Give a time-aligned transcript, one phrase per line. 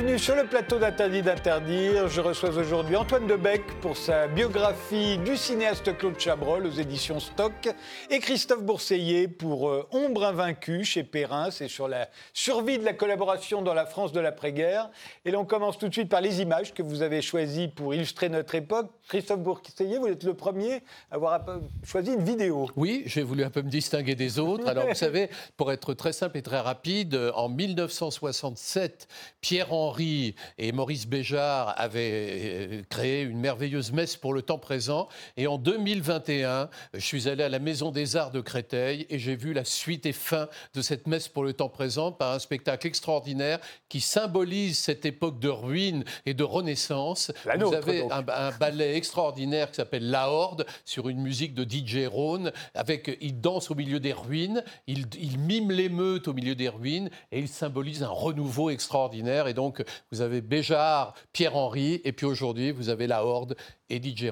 [0.00, 2.08] Bienvenue sur le plateau d'Interdit d'interdire.
[2.08, 7.68] Je reçois aujourd'hui Antoine Debec pour sa biographie du cinéaste Claude Chabrol aux éditions Stock
[8.08, 11.50] et Christophe Bourseillet pour euh, Ombre invaincue chez Perrin.
[11.50, 14.88] C'est sur la survie de la collaboration dans la France de l'après-guerre.
[15.26, 17.92] Et là, on commence tout de suite par les images que vous avez choisies pour
[17.92, 18.90] illustrer notre époque.
[19.06, 20.76] Christophe Bourseillet, vous êtes le premier
[21.10, 21.44] à avoir
[21.84, 22.70] choisi une vidéo.
[22.74, 24.66] Oui, j'ai voulu un peu me distinguer des autres.
[24.66, 25.28] Alors, vous savez,
[25.58, 29.06] pour être très simple et très rapide, en 1967,
[29.42, 35.08] Pierre Henry et Maurice Béjart avaient euh, créé une merveilleuse messe pour le temps présent.
[35.36, 39.34] Et en 2021, je suis allé à la Maison des Arts de Créteil et j'ai
[39.34, 42.86] vu la suite et fin de cette messe pour le temps présent par un spectacle
[42.86, 47.32] extraordinaire qui symbolise cette époque de ruine et de renaissance.
[47.58, 52.52] Vous avez un, ballet extraordinaire qui s'appelle La Horde sur une musique de DJ Rhone.
[52.74, 57.10] Avec, il danse au milieu des ruines, il, il mime l'émeute au milieu des ruines
[57.32, 59.48] et il symbolise un renouveau extraordinaire.
[59.48, 59.79] Et donc,
[60.10, 63.56] vous avez Béjart, Pierre-Henri, et puis aujourd'hui, vous avez La Horde
[63.88, 64.30] et DJ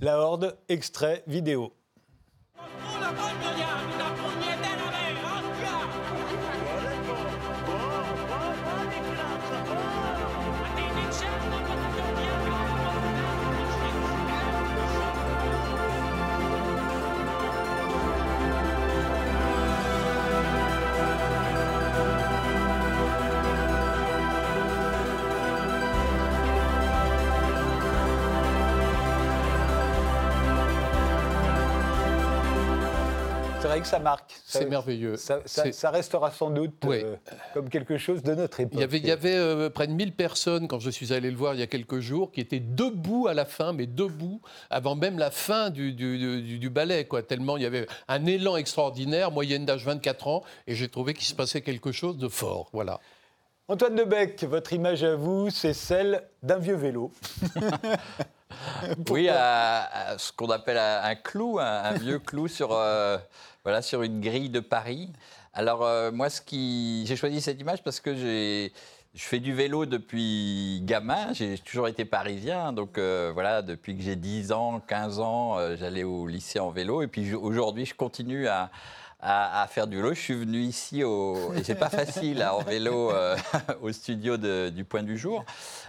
[0.00, 1.72] La Horde, extrait vidéo.
[33.80, 34.32] Que ça marque.
[34.44, 35.16] C'est merveilleux.
[35.16, 37.16] Ça, restera sans doute euh,
[37.52, 38.74] comme quelque chose de notre époque.
[38.92, 41.60] Il y avait, euh, près de 1000 personnes, quand je suis allé le voir il
[41.60, 44.40] y a quelques jours, qui étaient debout à la fin, mais debout,
[44.70, 49.30] avant même la fin du, du, ballet, quoi, tellement il y avait un élan extraordinaire,
[49.30, 52.68] moyenne d'âge 24 ans, et j'ai trouvé qu'il se passait quelque chose de fort.
[52.72, 53.00] Voilà.
[53.66, 57.10] Antoine Debec, votre image à vous, c'est celle d'un vieux vélo.
[59.10, 63.16] oui, à, ce qu'on appelle un, clou, un, vieux clou sur, euh,
[63.64, 65.10] voilà, sur une grille de Paris.
[65.54, 67.04] Alors, euh, moi, ce qui...
[67.06, 68.72] j'ai choisi cette image parce que j'ai.
[69.14, 74.02] Je fais du vélo depuis gamin, j'ai toujours été parisien, donc euh, voilà, depuis que
[74.02, 77.94] j'ai 10 ans, 15 ans, euh, j'allais au lycée en vélo, et puis aujourd'hui, je
[77.94, 78.72] continue à,
[79.24, 80.14] à, faire du vélo.
[80.14, 81.54] Je suis venu ici, au...
[81.54, 83.12] et c'est pas facile en vélo,
[83.82, 85.44] au studio du Point du Jour.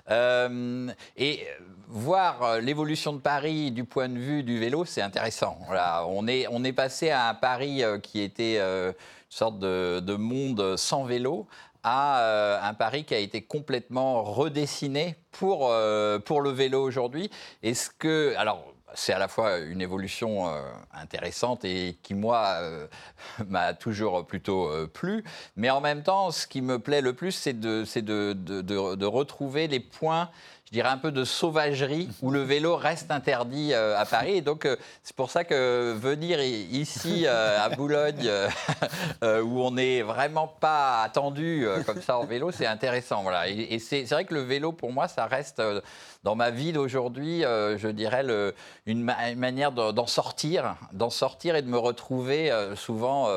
[0.10, 1.48] et
[1.88, 5.58] voir euh, l'évolution de Paris du point de vue du vélo, c'est intéressant.
[6.08, 8.94] on, est, on est passé à un Paris euh, qui était euh, une
[9.30, 11.48] sorte de, monde sans vélo
[11.84, 15.72] à un Paris qui a été complètement redessiné pour,
[16.26, 17.30] pour le vélo aujourd'hui.
[17.62, 20.52] Est-ce que, alors, c'est à la fois une évolution
[20.94, 22.60] intéressante et qui, moi,
[23.48, 25.24] m'a toujours plutôt plu.
[25.56, 27.84] Mais en même temps, ce qui me plaît le plus, c'est de,
[28.34, 30.30] de, retrouver les points
[30.66, 34.38] je dirais, un peu de sauvagerie où le vélo reste interdit euh, à Paris.
[34.38, 38.28] Et donc, euh, c'est pour ça que venir ici, euh, à Boulogne,
[39.22, 43.24] où on n'est vraiment pas attendu comme ça en vélo, c'est intéressant.
[43.46, 45.62] Et, c'est vrai que le vélo, pour moi, ça reste
[46.24, 48.26] dans ma vie d'aujourd'hui, je dirais,
[48.88, 53.30] une, manière d'en sortir, d'en sortir et de me retrouver souvent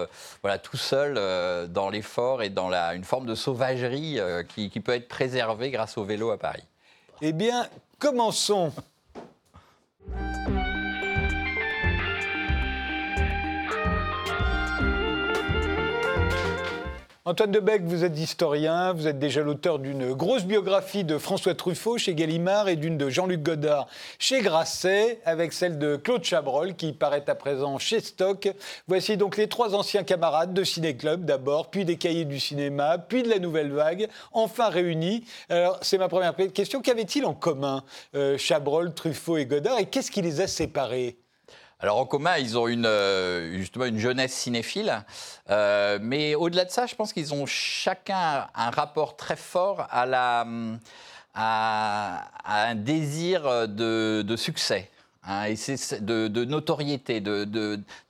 [0.63, 4.19] tout seul dans l'effort et dans une forme de sauvagerie
[4.49, 6.65] qui peut être préservée grâce au vélo à Paris.
[7.21, 7.67] Eh bien,
[7.99, 8.73] commençons.
[17.29, 21.99] Antoine Debec, vous êtes historien, vous êtes déjà l'auteur d'une grosse biographie de François Truffaut
[21.99, 23.87] chez Gallimard et d'une de Jean-Luc Godard
[24.19, 28.49] chez Grasset, avec celle de Claude Chabrol qui paraît à présent chez Stock.
[28.87, 32.97] Voici donc les trois anciens camarades de Ciné Club d'abord, puis des cahiers du cinéma,
[32.97, 35.23] puis de la Nouvelle Vague, enfin réunis.
[35.51, 36.81] Alors c'est ma première question.
[36.81, 37.85] Qu'avaient-ils en commun,
[38.15, 41.19] euh, Chabrol, Truffaut et Godard, et qu'est-ce qui les a séparés?
[41.81, 45.05] Alors en commun, ils ont une, euh, justement une jeunesse cinéphile,
[45.49, 50.45] euh, mais au-delà de ça, je pense qu'ils ont chacun un rapport très fort à,
[51.35, 54.91] un désir de, succès.
[55.25, 55.55] Hein, et
[56.01, 57.23] de, de, notoriété,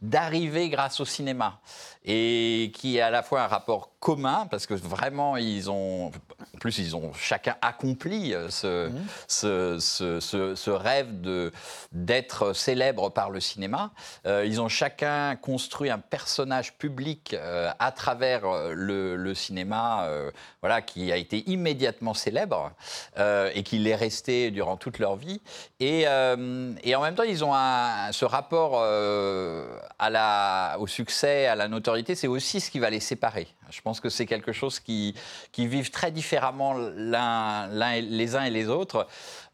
[0.01, 1.59] d'arriver grâce au cinéma,
[2.05, 6.59] et qui est à la fois un rapport commun, parce que vraiment, ils ont, en
[6.61, 8.49] plus, ils ont chacun accompli euh, mmh.
[9.27, 11.09] ce, ce, ce, ce, rêve
[11.91, 13.91] d'être célèbre par le cinéma.
[14.27, 18.43] Euh, ils ont chacun construit un personnage public euh, à travers
[18.73, 20.09] le, le cinéma,
[20.61, 22.73] voilà, qui a été immédiatement célèbre
[23.17, 25.41] et qui l'est resté durant toute leur vie.
[25.81, 31.57] Et, et en même temps, ils ont un, ce rapport à la, au succès, à
[31.57, 33.49] la notoriété, c'est aussi ce qui va les séparer.
[33.71, 35.15] Je pense que c'est quelque chose qui,
[35.57, 39.07] vivent très différemment les uns et les autres.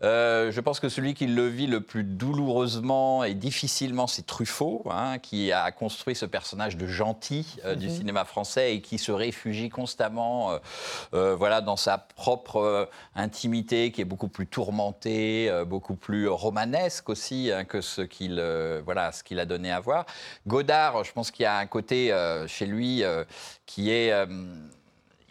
[0.04, 4.84] Euh, je pense que celui qui le vit le plus douloureusement et difficilement, c'est Truffaut,
[4.90, 7.94] hein, qui a construit ce personnage de gentil euh, du mhm.
[7.94, 10.58] cinéma français et qui se réfugie constamment
[11.14, 17.50] euh, voilà, dans sa propre intimité, qui est beaucoup plus tourmentée, beaucoup plus romanesque aussi
[17.50, 18.42] hein, que ce qu'il
[18.84, 20.04] voilà, ce qu'il a donné à voir.
[20.46, 22.14] Godard, je pense qu'il y a un côté
[22.46, 23.02] chez lui
[23.66, 24.12] qui est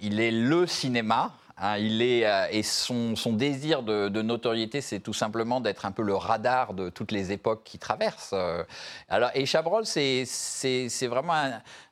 [0.04, 5.14] il est le cinéma, Hein, il est, euh, et son, désir de, notoriété, c'est tout
[5.14, 8.32] simplement d'être un peu le radar de toutes les époques qui traversent.
[8.34, 8.64] Euh.
[9.08, 10.26] Alors, et Chabrol, c'est
[11.04, 11.34] vraiment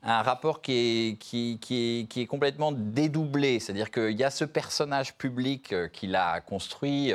[0.04, 3.60] un, rapport qui est, qui, qui, est, complètement dédoublé.
[3.60, 7.14] C'est-à-dire qu'il y a ce personnage public euh, qu'il a construit,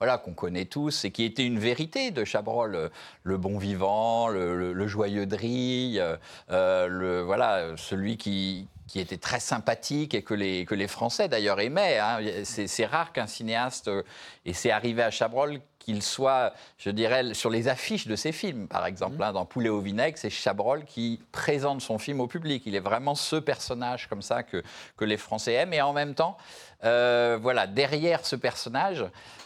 [0.00, 2.90] voilà, qu'on connaît tous, et qui était une vérité de Chabrol,
[3.22, 6.02] le bon vivant, le, joyeux drille,
[6.48, 11.58] le, voilà, celui qui, qui était très sympathique et que les, que les Français d'ailleurs
[11.58, 11.98] aimaient.
[11.98, 12.20] Hein.
[12.44, 14.04] C'est rare qu'un cinéaste, euh,
[14.46, 18.68] et c'est arrivé à Chabrol, qu'il soit, je dirais, sur les affiches de ses films,
[18.68, 19.16] par exemple.
[19.16, 19.22] Mmh.
[19.22, 22.62] Hein, dans Poulet au vinaigre, c'est Chabrol qui présente son film au public.
[22.66, 24.62] Il est vraiment ce personnage comme ça que,
[24.96, 25.74] que les Français aiment.
[25.74, 26.36] Et en même temps,
[26.84, 29.04] euh, voilà, derrière ce personnage,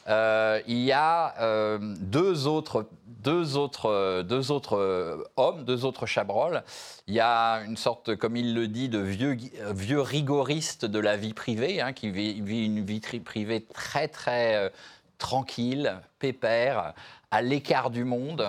[0.08, 6.62] euh, il y a euh, deux autres, deux autres, deux autres hommes, deux autres Chabrol.
[7.06, 9.36] Il y a une sorte, comme il le dit, de vieux,
[9.70, 14.72] vieux rigoriste de la vie privée, hein, qui vit, vit, une vie privée très, très
[15.18, 16.94] tranquille, pépère,
[17.30, 18.46] à l'écart du monde,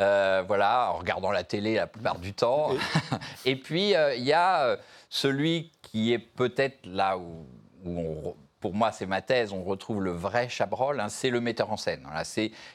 [0.00, 2.70] euh, voilà, en regardant la télé la plupart du temps.
[3.44, 4.76] Et puis, euh, il y a euh,
[5.10, 7.46] celui qui est peut-être là où,
[8.64, 11.76] pour moi, c'est ma thèse, on retrouve le vrai Chabrol, hein, c'est le metteur en
[11.76, 12.00] scène.
[12.04, 12.22] Voilà,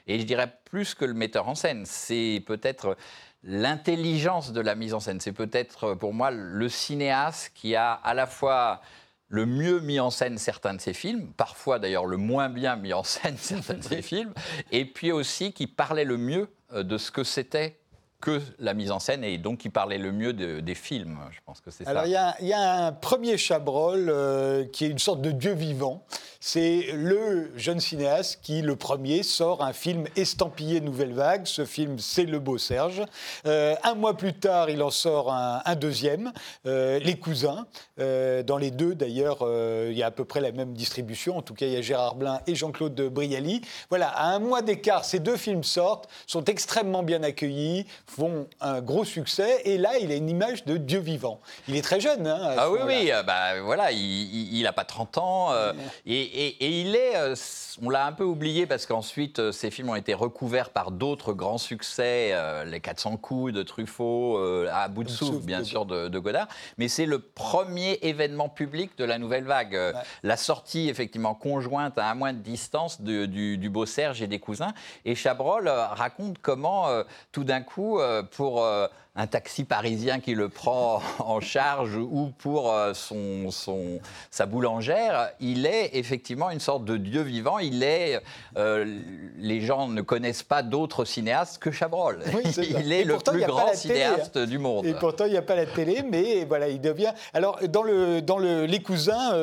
[0.06, 2.96] et je dirais plus que le metteur en scène, c'est peut-être
[3.42, 5.20] l'intelligence de la mise en scène.
[5.20, 8.82] C'est peut-être pour moi le cinéaste qui a à la fois
[9.30, 12.94] le mieux mis en scène certains de ses films, parfois d'ailleurs le moins bien mis
[12.94, 14.36] en scène certains de ses films,
[14.72, 17.80] et puis aussi qui parlait le mieux euh, de ce que c'était
[18.21, 21.18] que la mise en scène et donc qui parlait le mieux des films.
[21.31, 21.92] Je pense que c'est ça.
[21.92, 22.12] Alors il
[22.48, 26.04] y, a un premier Chabrol euh, qui est une sorte de dieu vivant.
[26.40, 31.46] C'est le jeune cinéaste qui, le premier, sort un film estampillé Nouvelle Vague.
[31.46, 33.04] Ce film, c'est Le Beau Serge.
[33.46, 36.32] Euh, un mois plus tard, il en sort un, deuxième,
[36.66, 37.66] euh, Les Cousins.
[37.98, 39.40] dans les deux, d'ailleurs,
[39.88, 41.38] il y a à peu près la même distribution.
[41.38, 43.62] En tout cas, il y a Gérard Blin et Jean-Claude Brialy.
[43.90, 48.82] Voilà, à un mois d'écart, ces deux films sortent, sont extrêmement bien accueillis, font un
[48.82, 49.62] gros succès.
[49.66, 51.40] Et là, il a une image de Dieu vivant.
[51.68, 52.28] Il est très jeune.
[52.28, 55.52] Hein, ah oui, oui, euh, bah, voilà, il n'a pas 30 ans.
[55.52, 55.74] Euh,
[56.06, 57.36] et, il est, euh,
[57.81, 61.58] on l'a un peu oublié parce qu'ensuite, ces films ont été recouverts par d'autres grands
[61.58, 62.34] succès,
[62.66, 64.38] Les 400 coups de Truffaut,
[64.72, 66.48] à bout de souffle, bien sûr, de, Godard.
[66.78, 69.78] Mais c'est le premier événement public de la nouvelle vague.
[70.24, 73.28] La sortie, effectivement, conjointe à un mois de distance du,
[73.58, 74.74] du, Beau Serge et des cousins.
[75.06, 76.88] Et Chabrol raconte comment,
[77.31, 78.00] tout d'un coup,
[78.31, 84.00] pour euh, un taxi parisien qui le prend en charge ou pour euh, son, son,
[84.31, 87.59] sa boulangère, il est effectivement une sorte de dieu vivant.
[87.59, 88.21] Il est,
[88.57, 88.99] euh,
[89.38, 92.21] les gens ne connaissent pas d'autres cinéastes que Chabrol.
[92.57, 94.45] il est le plus grand cinéaste hein.
[94.45, 94.85] du monde.
[94.85, 97.14] Et pourtant, il n'y a pas la télé, mais voilà, il devient.
[97.33, 99.33] Alors, dans, le, dans le, Les Cousins,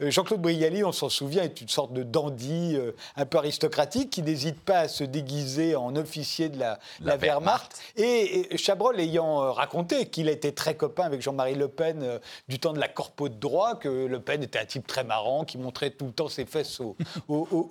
[0.00, 2.76] Jean-Claude Brialy, on s'en souvient, est une sorte de dandy
[3.16, 7.80] un peu aristocratique qui n'hésite pas à se déguiser en officier de la, la, Wehrmacht.
[7.96, 12.18] Et, et Chabrol ayant euh, raconté qu'il était très copain avec Jean-Marie Le Pen euh,
[12.48, 15.44] du temps de la corpo de droit, que Le Pen était un type très marrant,
[15.44, 16.96] qui montrait tout le temps ses fesses aux,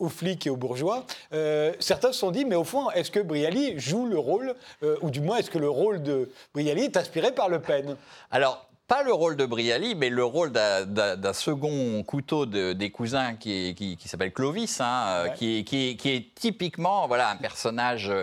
[0.09, 1.05] flics et aux bourgeois.
[1.33, 4.55] Euh, certains se sont dit, mais au fond, est-ce que Brialy joue le rôle,
[5.01, 7.95] ou du moins est-ce que le rôle de Brialy est inspiré par Le Pen?
[8.31, 13.73] Alors, pas le rôle de Brialy, mais le rôle d'un second couteau des cousins qui,
[13.73, 18.13] qui, s'appelle Clovis, hein, qui, qui, est typiquement voilà, un personnage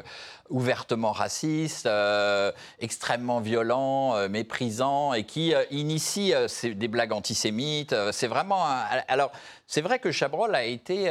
[0.48, 7.94] ouvertement raciste, euh, extrêmement violent, euh, méprisant, et qui euh, initie des blagues antisémites.
[8.12, 8.64] c'est vraiment.
[9.08, 9.32] alors,
[9.66, 11.10] c'est vrai que Chabrol a été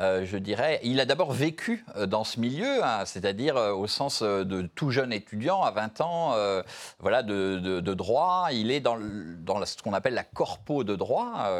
[0.00, 0.80] euh, je dirais.
[0.82, 4.90] Il a d'abord vécu euh, dans ce milieu, hein, c'est-à-dire euh, au sens de tout
[4.90, 6.34] jeune étudiant à 20 ans,
[6.98, 8.48] voilà, de, droit.
[8.52, 8.98] Il est dans,
[9.40, 11.50] dans ce qu'on appelle la corpo de droit,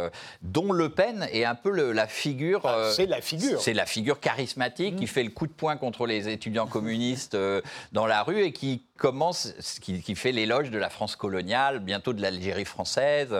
[0.43, 2.63] dont Le Pen est un peu la figure.
[2.65, 3.61] Ah, c'est la figure.
[3.61, 5.09] C'est la figure charismatique qui mmh.
[5.09, 7.37] fait le coup de poing contre les étudiants communistes
[7.93, 12.13] dans la rue et qui commence, qui, qui fait l'éloge de la France coloniale, bientôt
[12.13, 13.35] de l'Algérie française.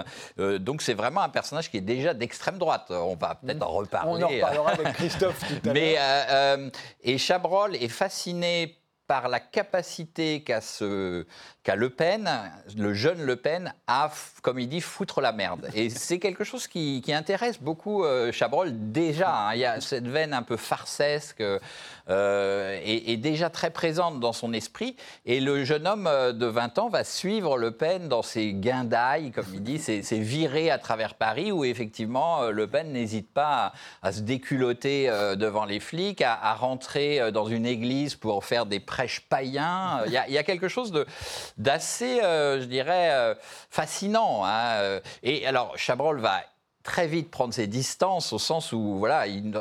[0.59, 2.87] donc c'est vraiment un personnage qui est déjà d'extrême droite.
[2.91, 4.11] On va peut-être en reparler.
[4.11, 6.71] On en reparlera avec Christophe tout à Mais, euh, euh,
[7.03, 12.31] et Chabrol est fasciné par la capacité qu'a Le Pen,
[12.77, 14.09] le jeune Le Pen, à,
[14.41, 15.69] comme il dit, foutre la merde.
[15.75, 19.49] Et c'est quelque chose qui, qui intéresse beaucoup euh, Chabrol déjà.
[19.49, 19.55] hein.
[19.55, 21.43] Il y a cette veine un peu farcesque
[22.11, 24.97] euh, et déjà très présente dans son esprit.
[25.27, 29.31] Et le jeune homme euh, de 20 ans va suivre Le Pen dans ses guindailles,
[29.31, 33.73] comme il dit, ses, virées à travers Paris, où effectivement euh, Le Pen n'hésite pas
[34.03, 38.81] à, se déculotter euh, devant les flics, à, rentrer dans une église pour faire des
[38.81, 40.03] prêches païens.
[40.07, 40.93] Il y a, quelque chose
[41.57, 43.37] d'assez, je dirais,
[43.71, 44.43] fascinant.
[44.45, 45.01] hein.
[45.23, 46.41] Et alors, Chabrol va
[46.83, 49.53] très vite prendre ses distances au sens où voilà, il-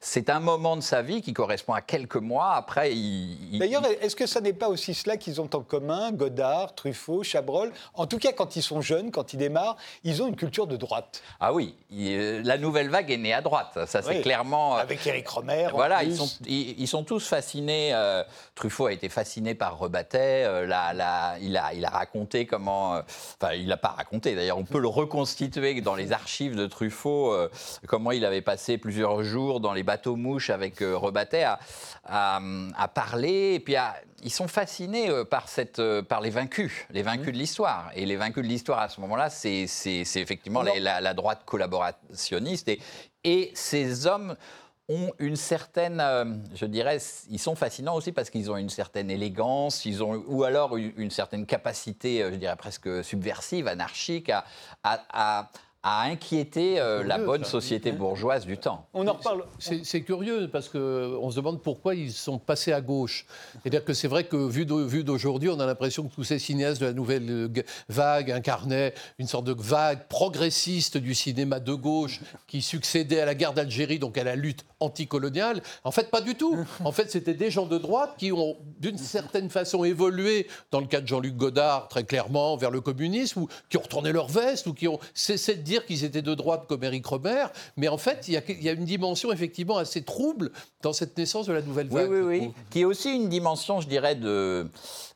[0.00, 2.54] c'est un moment de sa vie qui correspond à quelques mois.
[2.54, 6.10] Après, il, il- D'ailleurs, est-ce que ça n'est pas aussi cela qu'ils ont en commun,
[6.12, 7.72] Godard, Truffaut, Chabrol?
[7.94, 10.76] En tout cas, quand ils sont jeunes, quand ils démarrent, ils ont une culture de
[10.76, 11.22] droite.
[11.40, 13.78] ah oui, il- la nouvelle vague est née à droite.
[13.86, 14.22] Ça, c'est Oui.
[14.22, 14.76] clairement.
[14.76, 15.68] euh, Avec Éric Romer.
[15.72, 17.90] Voilà, ils sont, ils, ils sont tous fascinés.
[17.94, 18.24] euh,
[18.56, 20.44] Truffaut a été fasciné par Rebattet.
[20.44, 22.96] euh, la- la- il, a, il a raconté comment.
[22.96, 23.02] euh,
[23.40, 24.34] Enfin, il n'a pas raconté.
[24.34, 27.48] D'ailleurs, on peut le reconstituer dans les archives de Truffaut, euh,
[27.86, 31.58] comment il avait passé plusieurs jours dans les bateaux mouches avec euh, Rebattet à,
[32.04, 32.40] à,
[32.76, 33.54] à parler.
[33.54, 37.32] Et puis, à- ils sont fascinés euh, par, cette, euh, par les vaincus, les vaincus
[37.32, 37.90] de l'histoire.
[37.94, 39.66] Et les vaincus de l'histoire, à ce moment-là, c'est
[40.16, 42.68] effectivement la, droite collaborationniste.
[42.68, 42.80] Et,
[43.24, 44.34] et ces hommes
[44.90, 46.98] ont une certaine, euh, je dirais,
[47.30, 50.92] ils sont fascinants aussi parce qu'ils ont une certaine élégance, ils ont, ou alors une,
[50.98, 54.44] une certaine capacité, je dirais presque subversive, anarchique, à,
[54.82, 55.00] à-
[55.40, 55.50] à-
[55.86, 57.50] à inquiéter euh, la bonne ça.
[57.50, 58.86] société bourgeoise du temps.
[58.94, 59.44] On en reparle.
[59.58, 63.26] C'est curieux parce qu'on se demande pourquoi ils sont passés à gauche.
[63.62, 66.38] C'est-à-dire que c'est vrai que vu d'au- vu d'aujourd'hui, on a l'impression que tous ces
[66.38, 67.50] cinéastes de la nouvelle
[67.90, 73.34] vague incarnaient une sorte de vague progressiste du cinéma de gauche qui succédait à la
[73.34, 75.60] guerre d'Algérie, donc à la lutte anticoloniale.
[75.84, 76.56] En fait, pas du tout.
[76.82, 80.86] En fait, c'était des gens de droite qui ont d'une certaine façon évolué, dans le
[80.86, 84.66] cas de Jean-Luc Godard, très clairement, vers le communisme, ou qui ont retourné leur veste,
[84.66, 87.50] ou qui ont cessé de dire qu'ils étaient de droite comme Éric Robert.
[87.76, 90.52] Mais en fait, il y, a, il y a une dimension effectivement assez trouble
[90.82, 92.10] dans cette naissance de la nouvelle Oui, vague.
[92.10, 92.38] oui, oui.
[92.40, 92.52] trouve.
[92.70, 94.68] Qui est aussi une dimension, je dirais, de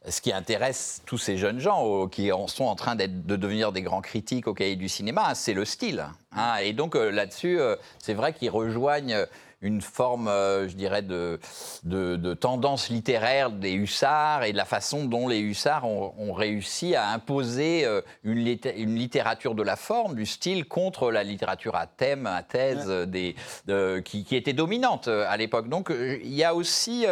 [0.08, 3.82] ce qui intéresse tous ces jeunes gens qui en sont en train de devenir des
[3.82, 6.06] grands critiques au cahier du cinéma, c'est le style.
[6.32, 6.56] hein.
[6.62, 9.26] Et donc euh, là-dessus, euh, c'est vrai qu'ils rejoignent
[9.60, 11.40] une forme, euh, je dirais, de,
[11.82, 16.32] de, de tendance littéraire des hussards et de la façon dont les hussards ont, ont
[16.32, 21.24] réussi à imposer euh, une, litté- une littérature de la forme, du style, contre la
[21.24, 23.34] littérature à thème, à thèse, euh, des,
[23.66, 25.68] de- qui, qui était dominante à l'époque.
[25.68, 27.04] Donc il y a aussi,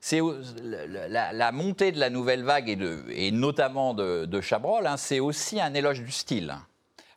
[0.00, 0.20] c'est
[0.62, 5.20] la, montée de la nouvelle vague et, de, et notamment de, de Chabrol, hein, c'est
[5.20, 6.54] aussi un éloge du style.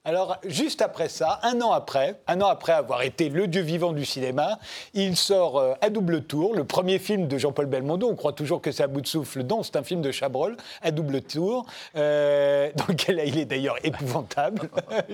[0.05, 3.93] Alors, juste après ça, un an après, un an après avoir été le dieu vivant
[3.93, 4.59] du cinéma,
[4.93, 8.09] il sort euh, à double tour le premier film de Jean-Paul Belmondo.
[8.09, 9.43] On croit toujours que c'est à bout de souffle.
[9.43, 13.77] Non, c'est un film de Chabrol, à double tour, euh, dans lequel il est d'ailleurs
[13.85, 14.69] épouvantable.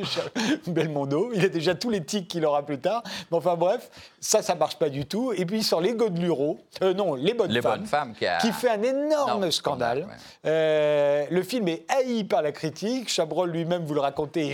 [0.67, 3.03] Belmondo, il a déjà tous les tics qu'il aura plus tard.
[3.31, 5.33] Mais enfin bref, ça, ça marche pas du tout.
[5.33, 8.25] Et puis il sort Les Godelureaux, euh, non, Les Bonnes Les Femmes, Bonnes Femmes qui
[8.25, 9.99] a- qui fait un énorme scandale.
[9.99, 10.15] ouais.
[10.47, 13.09] Euh, le film est haï par la critique.
[13.09, 14.53] Chabrol lui-même, vous le racontez, est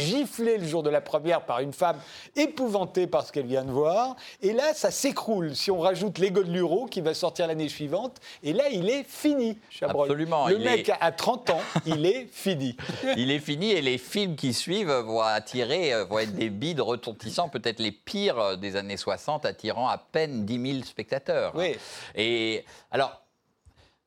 [0.60, 1.98] le jour de la première par une femme
[2.36, 4.16] épouvantée par ce qu'elle vient de voir.
[4.42, 5.56] Et là, ça s'écroule.
[5.56, 9.04] Si on rajoute L'Ego de Luro, qui va sortir l'année suivante, et là, il est
[9.04, 10.06] fini, Chabrol.
[10.06, 12.76] Absolument, Le mec est- a 30 ans, il est fini.
[13.18, 16.82] Il est fini et les films qui suivent vont attirer, euh, vont être des bides
[16.82, 21.54] retentissants, peut-être les pires euh, des années 60, attirant à peine 10 000 spectateurs.
[21.56, 21.76] Oui.
[22.16, 23.22] Et alors,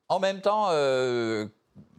[0.07, 1.47] en même temps, euh,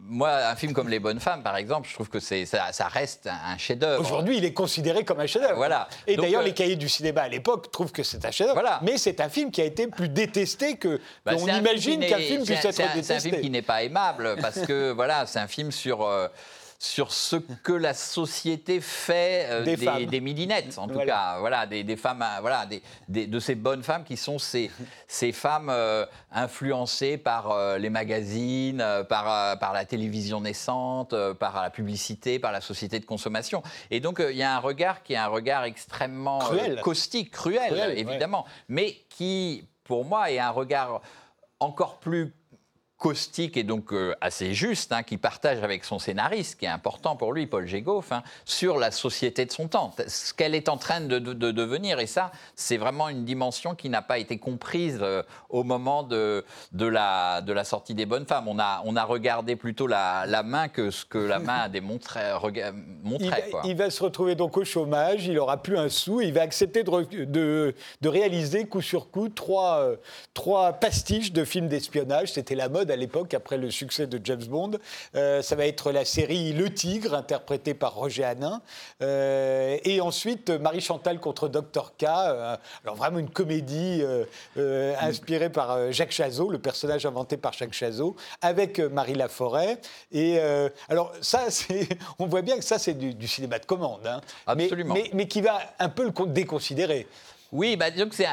[0.07, 2.87] moi, un film comme Les Bonnes Femmes, par exemple, je trouve que c'est, ça, ça
[2.87, 4.01] reste un chef-d'œuvre.
[4.01, 5.55] Aujourd'hui, il est considéré comme un chef-d'œuvre.
[5.55, 5.87] Voilà.
[6.07, 8.59] Et d'ailleurs, euh, les cahiers du cinéma à l'époque trouvent que c'est un chef-d'œuvre.
[8.59, 8.79] Voilà.
[8.83, 10.99] Mais c'est un film qui a été plus détesté que.
[11.25, 13.03] Bah, on imagine film qu'un film puisse un- être un- détesté.
[13.03, 16.03] C'est un film qui n'est pas aimable parce que voilà, c'est un film sur.
[16.03, 16.27] euh,
[16.83, 21.11] sur ce que la société fait euh, Des des, des midinettes, en tout Voilà.
[21.11, 22.65] cas, voilà, des, des femmes, euh, voilà,
[23.07, 24.71] de ces bonnes femmes qui sont ces,
[25.07, 31.69] ces femmes euh, influencées par euh, les magazines, par, par la télévision naissante, par la
[31.69, 33.61] publicité, par la société de consommation.
[33.91, 36.81] Et donc, il y a un regard qui est un regard extrêmement Cruel.
[36.81, 37.99] caustique, cruel, Cruel, ouais.
[37.99, 41.01] évidemment, mais qui, pour moi, est un regard
[41.59, 42.33] encore plus
[43.05, 47.15] caustique et donc euh, assez juste, hein, qui partage avec son scénariste, qui est important
[47.15, 50.77] pour lui, Paul Gégoff, hein, sur la société de son temps, ce qu'elle est en
[50.77, 51.99] train de, de- de devenir.
[51.99, 56.45] Et ça, c'est vraiment une dimension qui n'a pas été comprise euh, au moment de,
[56.73, 58.47] de, la, de la sortie des Bonnes Femmes.
[58.47, 61.69] On a, on a regardé plutôt la, la main que ce que la main a
[61.69, 62.71] démontré, rega-
[63.19, 63.61] Il va, quoi.
[63.65, 66.83] il va se retrouver donc au chômage, il aura plus un sou, il va accepter
[66.83, 69.95] de, de- de réaliser coup sur coup trois, euh,
[70.35, 72.33] trois pastiches de films d'espionnage.
[72.33, 74.71] C'était la mode à l'époque, après le succès de James Bond.
[75.15, 78.61] Euh, ça va être la série Le Tigre, interprétée par Roger Hanin.
[79.01, 81.93] Euh, et ensuite, Marie Chantal contre Dr.
[81.97, 82.03] K.
[82.03, 84.03] euh, alors vraiment une comédie
[84.99, 89.77] inspirée par Jacques Chazot, le personnage inventé par Jacques Chazot, avec Marie Laforêt.
[90.11, 90.39] Et
[90.89, 91.87] alors ça, c'est,
[92.19, 94.05] on voit bien que ça, c'est du, du cinéma de commande.
[94.05, 94.21] hein.
[94.55, 94.93] Mais- Absolument.
[94.93, 97.07] Mais, mais qui va un peu le con- déconsidérer.
[97.51, 97.87] Oui, bah,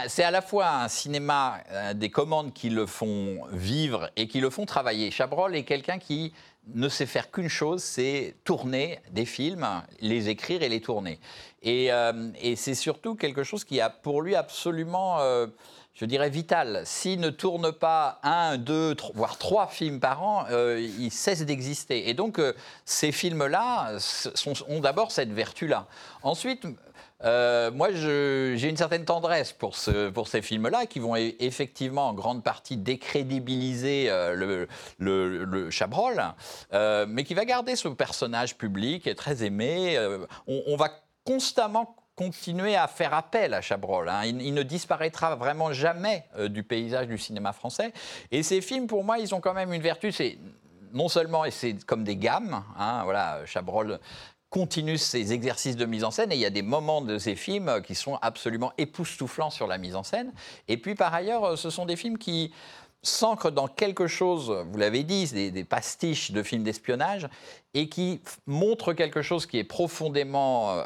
[0.07, 4.39] c'est à la fois un cinéma euh, des commandes qui le font vivre et qui
[4.39, 5.11] le font travailler.
[5.11, 6.33] Chabrol est quelqu'un qui
[6.75, 9.67] ne sait faire qu'une chose, c'est tourner des films,
[10.01, 11.19] les écrire et les tourner.
[11.63, 15.49] Et, euh, c'est surtout quelque chose qui a pour lui absolument, euh,
[15.95, 16.83] je dirais, vital.
[16.85, 20.47] S'il ne tourne pas un, deux, voire trois films par an,
[20.79, 22.09] il cesse d'exister.
[22.09, 22.41] Et donc,
[22.85, 23.99] ces films-là
[24.69, 25.89] ont d'abord cette vertu-là.
[26.23, 26.67] Ensuite,
[27.25, 32.09] euh, moi, j'ai une certaine tendresse pour, ce- pour ces films-là qui vont e- effectivement
[32.09, 34.67] en grande partie décrédibiliser euh,
[34.99, 36.23] le, Chabrol,
[36.73, 39.99] euh, mais qui va garder ce personnage public et très aimé.
[40.47, 40.91] On, va
[41.25, 44.09] constamment continuer à faire appel à Chabrol.
[44.09, 44.23] hein.
[44.25, 47.93] Il, ne disparaîtra vraiment jamais du paysage du cinéma français.
[48.31, 50.39] Et ces films, pour moi, ils ont quand même une vertu, c'est
[50.93, 53.99] non seulement, et c'est comme des gammes, hein, voilà, Chabrol
[54.51, 57.37] continue ses exercices de mise en scène et il y a des moments de ces
[57.37, 60.33] films qui sont absolument époustouflants sur la mise en scène.
[60.69, 62.53] Et puis par ailleurs, euh, ce sont des films qui
[63.03, 67.29] s'ancrent dans quelque chose, vous l'avez dit, des, pastiches de films d'espionnage
[67.75, 70.85] et qui montrent quelque chose qui est profondément euh,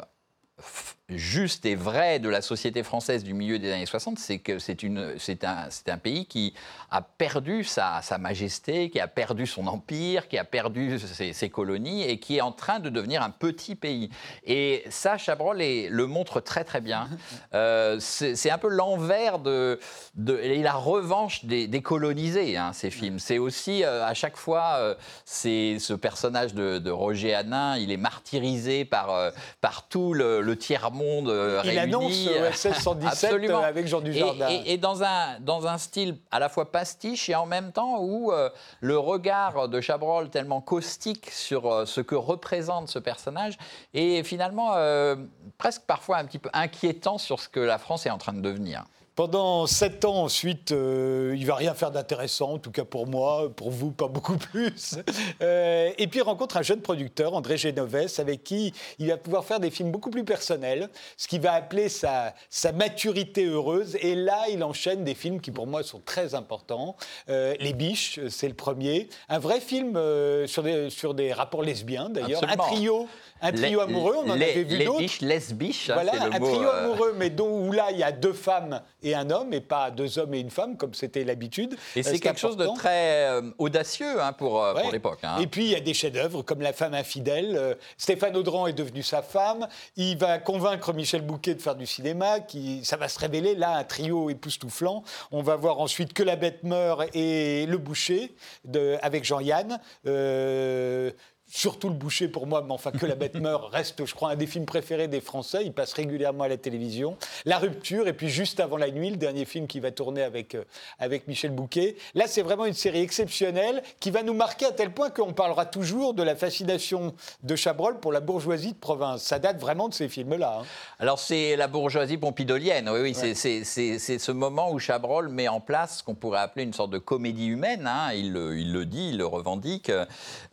[1.09, 4.83] juste et vrai de la société française du milieu des années 60, c'est que c'est
[4.83, 6.53] une- c'est un, c'est un pays qui
[6.89, 11.49] a perdu sa, sa majesté, qui a perdu son empire, qui a perdu ses, ses
[11.49, 14.09] colonies et qui est en train de devenir un petit pays.
[14.45, 17.07] Et ça, Chabrol est- le montre très très bien.
[17.53, 19.79] Euh, c'est c'est un peu l'envers de,
[20.15, 23.19] de- et la revanche des, des colonisés, hein, ces films.
[23.19, 27.91] C'est aussi euh, à chaque fois, euh, c'est ce personnage de, de Roger Hanin, il
[27.91, 30.55] est martyrisé par, par tout le, le
[30.93, 33.59] tiers-monde euh, Il annonce euh, OSS 117 Absolument.
[33.59, 34.47] euh, avec Jean Et, Dujardin.
[34.49, 37.99] et- et dans, un, dans un style à la fois pastiche et en même temps
[37.99, 38.49] où euh,
[38.81, 43.57] le regard de Chabrol tellement caustique sur euh, ce que représente ce personnage
[43.93, 45.15] est finalement euh,
[45.57, 48.41] presque parfois un petit peu inquiétant sur ce que la France est en train de
[48.41, 48.83] devenir.
[49.15, 53.51] Pendant sept ans ensuite, euh, il va rien faire d'intéressant, en tout cas pour moi,
[53.55, 54.97] pour vous, pas beaucoup plus.
[55.41, 59.43] Euh, et puis il rencontre un jeune producteur, André Genovès, avec qui il va pouvoir
[59.43, 63.97] faire des films beaucoup plus personnels, ce qui va appeler sa, sa maturité heureuse.
[63.99, 66.95] Et là, il enchaîne des films qui pour moi sont très importants.
[67.29, 69.09] Euh, Les Biches, c'est le premier.
[69.27, 72.43] Un vrai film euh, sur, des, sur des rapports lesbiens d'ailleurs.
[72.47, 73.07] Un trio,
[73.43, 74.99] un trio Les- amoureux, on en les, avait vu les d'autres.
[74.99, 76.47] biches, lesbiches, hein, Voilà, le un mot.
[76.47, 79.53] trio euh, amoureux, mais dont, où là, il y a deux femmes et un homme,
[79.53, 81.75] et pas deux hommes et une femme, comme c'était l'habitude.
[81.95, 85.19] Et Euh, c'est quelque chose de très euh, audacieux hein, pour, l'époque.
[85.23, 85.37] hein.
[85.41, 87.77] Et puis, il y a des chefs-d'œuvre comme La femme infidèle.
[87.97, 89.67] Stéphane Audran est devenu sa femme.
[89.97, 92.39] Il va convaincre Michel Bouquet de faire du cinéma.
[92.39, 95.03] Qui, ça va se révéler, là, un trio époustouflant.
[95.31, 98.33] On va voir ensuite Que la bête meurt et Le boucher
[98.65, 99.79] de, avec Jean-Yann.
[100.07, 101.11] Euh,
[101.55, 104.35] Surtout le boucher pour moi, mais enfin que la bête meurt reste, je crois, un
[104.35, 105.59] des films préférés des Français.
[105.63, 107.15] Il passe régulièrement à la télévision.
[107.45, 110.55] La rupture, et puis juste avant la nuit, le dernier film qui va tourner avec,
[110.55, 110.63] euh,
[110.97, 111.95] avec Michel Bouquet.
[112.15, 115.67] Là, c'est vraiment une série exceptionnelle qui va nous marquer à tel point qu'on parlera
[115.67, 117.13] toujours de la fascination
[117.43, 119.21] de Chabrol pour la bourgeoisie de province.
[119.21, 120.61] Ça date vraiment de ces films-là.
[120.61, 120.65] hein.
[120.97, 125.59] Alors c'est la bourgeoisie pompidolienne, oui, oui, c'est- c'est- ce moment où Chabrol met en
[125.59, 128.85] place ce qu'on pourrait appeler une sorte de comédie humaine, hein, il, le, il le
[128.87, 129.91] dit, il le revendique,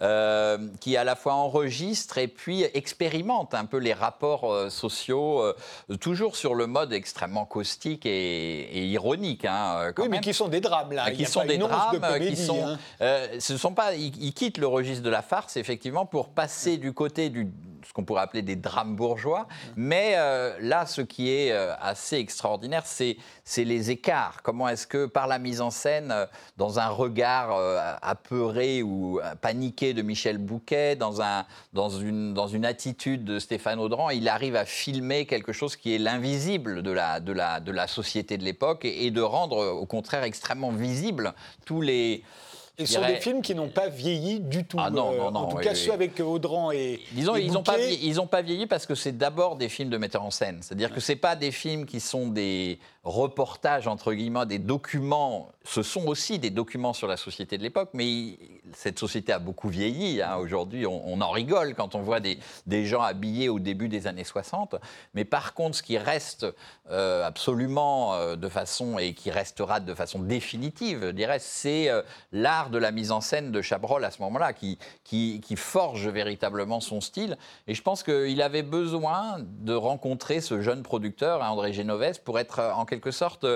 [0.02, 5.42] euh, qui à la fois enregistre et puis expérimente un peu les rapports euh, sociaux,
[5.42, 9.44] euh, toujours sur le mode extrêmement caustique et, et ironique.
[9.44, 11.10] hein, euh, quand Oui, mais qui sont des drames, là.
[11.10, 12.76] Qui a sont des drames, de comédie, qui sont.
[13.00, 13.18] hein.
[13.38, 13.94] ce sont pas.
[13.94, 17.48] Ils, ils quittent le registre de la farce, effectivement, pour passer du côté du
[17.86, 19.46] ce qu'on pourrait appeler des drames bourgeois.
[19.76, 24.42] Mais euh, là, ce qui est euh, assez extraordinaire, c'est c'est les écarts.
[24.42, 29.20] Comment est-ce que, par la mise en scène, euh, dans un regard euh, apeuré ou
[29.40, 34.28] paniqué de Michel Bouquet, dans, un, dans, une, dans une attitude de Stéphane Audran, il
[34.28, 38.38] arrive à filmer quelque chose qui est l'invisible de la, de, la, de la société
[38.38, 42.22] de l'époque et, et de rendre, au contraire, extrêmement visible tous les.
[42.80, 44.78] Et ce sont dirais- des films qui n'ont pas vieilli du tout.
[44.80, 45.76] Ah non, non, Euh, non, En tout oui, cas, oui.
[45.76, 47.00] ceux avec Audran et.
[47.12, 49.68] Disons, et ils n'ont pas, vieilli- ils ont pas vieilli parce que c'est d'abord des
[49.68, 50.58] films de metteur en scène.
[50.62, 55.50] C'est-à-dire que c'est pas des films qui sont des reportages entre guillemets, des documents.
[55.64, 58.38] Ce sont aussi des documents sur la société de l'époque, mais
[58.74, 60.22] cette société a beaucoup vieilli.
[60.22, 60.36] hein.
[60.36, 64.24] Aujourd'hui, on, en rigole quand on voit des, des gens habillés au début des années
[64.24, 64.76] 60.
[65.14, 66.46] Mais par contre, ce qui reste
[66.90, 72.02] euh, absolument euh, de façon et qui restera de façon définitive, je dirais, c'est euh,
[72.32, 76.80] l'art de la mise en scène de Chabrol à ce moment-là, qui, qui, forge véritablement
[76.80, 77.36] son style.
[77.66, 82.38] Et je pense qu'il avait besoin de rencontrer ce jeune producteur, hein, André Genovès, pour
[82.38, 83.46] être quelque sorte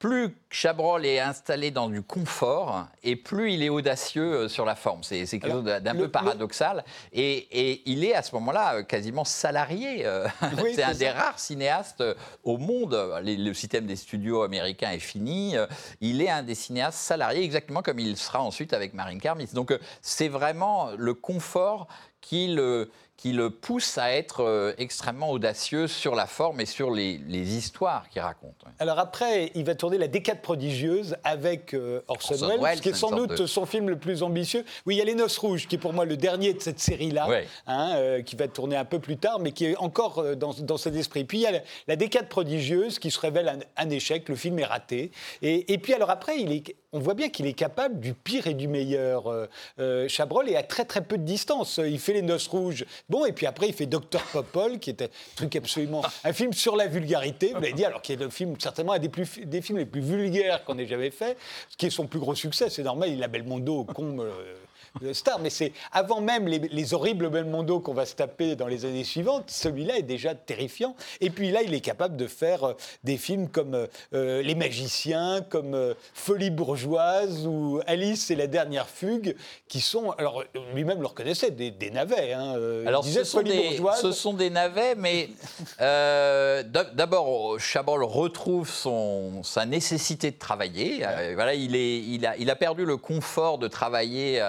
[0.00, 4.74] plus Chabrol est installé dans du confort et plus il est audacieux euh, sur la
[4.74, 5.02] forme.
[5.02, 6.84] C'est quelque chose d'un peu paradoxal.
[7.12, 10.06] Et, il est à ce moment-là euh, quasiment salarié.
[10.06, 10.26] Euh,
[10.74, 12.02] c'est un des rares cinéastes
[12.44, 12.98] au monde.
[13.22, 15.54] Le système des studios américains est fini.
[16.00, 19.52] Il est un des cinéastes salariés, exactement comme il sera ensuite avec Marine Karmitz.
[19.52, 21.88] Donc c'est vraiment le confort
[22.22, 26.90] qui le, qui le pousse à être euh, extrêmement audacieux sur la forme et sur
[26.90, 28.54] les, histoires qu'il raconte.
[28.78, 33.10] Alors après, il va tourner La Décade prodigieuse avec euh, Orson, Welles, qui est sans
[33.10, 34.64] doute son film le plus ambitieux.
[34.86, 36.80] Oui, il y a Les Noces Rouges, qui est pour moi le dernier de cette
[36.80, 37.28] série-là,
[37.66, 40.78] hein, euh, qui va tourner un peu plus tard, mais qui est encore dans, dans,
[40.78, 41.24] cet esprit.
[41.24, 44.64] Puis il y a La, Décade prodigieuse, qui se révèle un, échec, le film est
[44.64, 45.10] raté.
[45.42, 48.46] Et, et puis alors après, il est on voit bien qu'il est capable du pire
[48.46, 49.28] et du meilleur.
[49.28, 49.46] Euh,
[49.78, 51.80] euh, Chabrol est à très très peu de distance.
[51.82, 52.84] Il fait Les Noces Rouges.
[53.08, 56.02] Bon, et puis après, il fait Docteur Popol, qui est un truc absolument.
[56.24, 58.98] Un film sur la vulgarité, vous l'avez dit, alors qui est le film, certainement un
[58.98, 61.36] des, plus, des films les plus vulgaires qu'on ait jamais fait,
[61.68, 62.70] ce qui est son plus gros succès.
[62.70, 63.86] C'est normal, il a Belmondo.
[63.98, 64.56] Euh,
[65.12, 65.38] star.
[65.38, 69.50] Mais c'est avant même les, horribles Belmondo qu'on va se taper dans les années suivantes,
[69.50, 70.96] celui-là est déjà terrifiant.
[71.20, 72.72] Et puis là, il est capable de faire euh,
[73.04, 78.88] des films comme euh, euh, Les Magiciens, comme Folie bourgeoise ou Alice et la dernière
[78.88, 79.36] fugue,
[79.68, 82.32] qui sont, alors lui-même le reconnaissait, des, navets.
[82.32, 82.54] Hein.
[82.86, 85.30] alors ce sont, des, ce sont, des, navets, mais
[85.78, 91.04] d'abord, Chabrol retrouve son, sa nécessité de travailler.
[91.34, 94.40] voilà, il, est, il, a, il a perdu le confort de travailler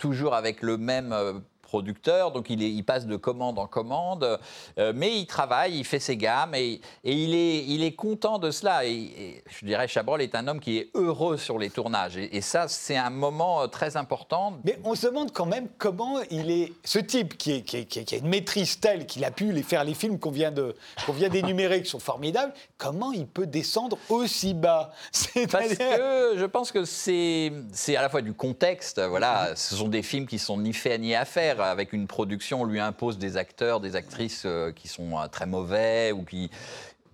[0.00, 1.34] toujours avec le même euh,
[1.70, 4.40] producteur, donc il, est, il, passe de commande en commande,
[4.78, 8.40] euh, mais il travaille, il fait ses gammes et, et il, est, il, est, content
[8.40, 8.84] de cela.
[8.84, 12.16] Et, je dirais, Chabrol est un homme qui est heureux sur les tournages.
[12.16, 14.54] Et, ça, c'est un moment euh, très important.
[14.64, 16.72] Mais on se demande quand même comment il est.
[16.84, 19.84] Ce type qui, est, qui, qui a une maîtrise telle qu'il a pu les faire
[19.84, 24.90] les films qu'on vient d'énumérer, qui sont formidables, comment il peut descendre aussi bas?
[25.52, 27.52] Parce que je pense que c'est
[27.96, 29.00] à la fois du contexte.
[29.00, 32.62] Voilà, ce sont des films qui sont ni faits ni à faire avec une production,
[32.62, 36.50] on lui impose des acteurs, des actrices euh, qui sont euh, très mauvais ou qui,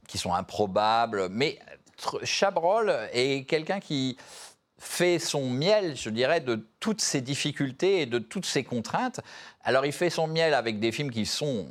[0.07, 1.29] qui sont improbables.
[1.31, 1.59] Mais
[2.23, 4.17] Chabrol est quelqu'un qui
[4.79, 9.21] fait son miel, je dirais, de toutes ces difficultés et de toutes ces contraintes.
[9.65, 11.67] Alors il fait son miel avec des films qui sont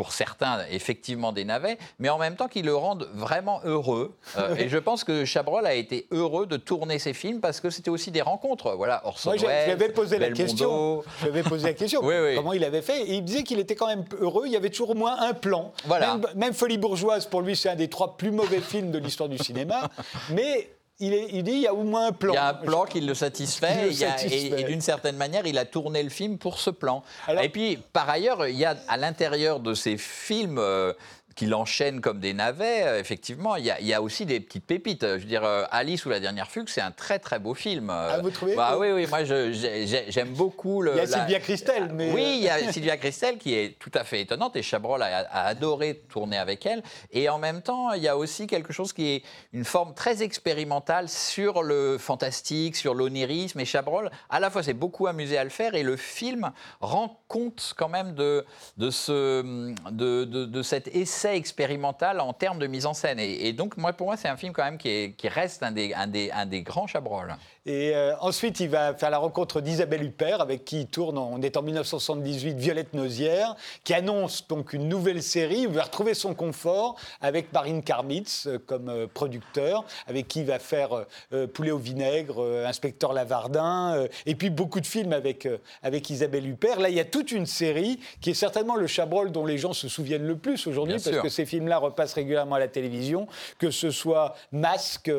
[0.00, 4.16] pour certains, effectivement, des navets, mais en même temps qui le rendent vraiment heureux.
[4.38, 7.68] Euh, et je pense que Chabrol a été heureux de tourner ses films parce que
[7.68, 8.74] c'était aussi des rencontres.
[8.76, 11.02] Voilà, Orson Welles, j'avais posé la question.
[11.22, 12.00] J'avais posé la question.
[12.00, 14.44] Comment il avait fait Et il disait qu'il était quand même heureux.
[14.46, 15.70] Il y avait toujours au moins un plan.
[15.84, 16.16] Voilà.
[16.16, 19.28] Même, même Folie bourgeoise, pour lui, c'est un des trois plus mauvais films de l'histoire
[19.28, 19.90] du cinéma.
[20.30, 22.32] Mais il, dit il y a au moins un plan.
[22.32, 23.90] Il y a un plan qui le satisfait,
[24.30, 27.02] et, d'une certaine manière, il a tourné le film pour ce plan.
[27.40, 30.92] et puis, par ailleurs, il y a à l'intérieur de ces films, euh,
[31.40, 35.06] qu'il enchaîne comme des navets, euh, effectivement, il y, a, aussi des petites pépites.
[35.06, 37.88] Je veux dire, euh, Alice ou la dernière fugue, c'est un très très beau film.
[37.88, 40.82] Ah, vous trouvez bah, Oui, oui, moi j'aime beaucoup.
[40.82, 41.92] Le, il y a Sylvia Christel.
[41.94, 42.12] Mais...
[42.12, 45.46] Oui, il y a Sylvia Christel qui est tout à fait étonnante et Chabrol a,
[45.46, 46.82] adoré tourner avec elle.
[47.10, 49.22] Et en même temps, il y a aussi quelque chose qui est
[49.54, 53.58] une forme très expérimentale sur le fantastique, sur l'onirisme.
[53.60, 57.18] Et Chabrol, à la fois, s'est beaucoup amusé à le faire et le film rend
[57.28, 58.44] compte quand même de,
[58.76, 63.18] de, ce, de, de cet essai expérimental en termes de mise en scène.
[63.20, 65.94] Et, donc, moi, pour moi, c'est un film quand même qui, qui reste un des,
[65.94, 67.34] un des, un des grands Chabrol.
[67.66, 71.42] Et euh, ensuite, il va faire la rencontre d'Isabelle Huppert, avec qui il tourne, on
[71.42, 75.66] est en 1978, Violette Nozière, qui annonce donc une nouvelle série.
[75.68, 80.46] Il va retrouver son confort avec Marine Karmitz euh, comme euh, producteur, avec qui il
[80.46, 81.04] va faire
[81.52, 85.46] Poulet au vinaigre, Inspecteur Lavardin, et puis beaucoup de films avec,
[85.82, 86.80] avec Isabelle Huppert.
[86.80, 89.72] Là, il y a toute une série qui est certainement le Chabrol dont les gens
[89.72, 93.26] se souviennent le plus aujourd'hui, parce que ces films-là repassent régulièrement à la télévision,
[93.58, 95.10] que ce soit Masque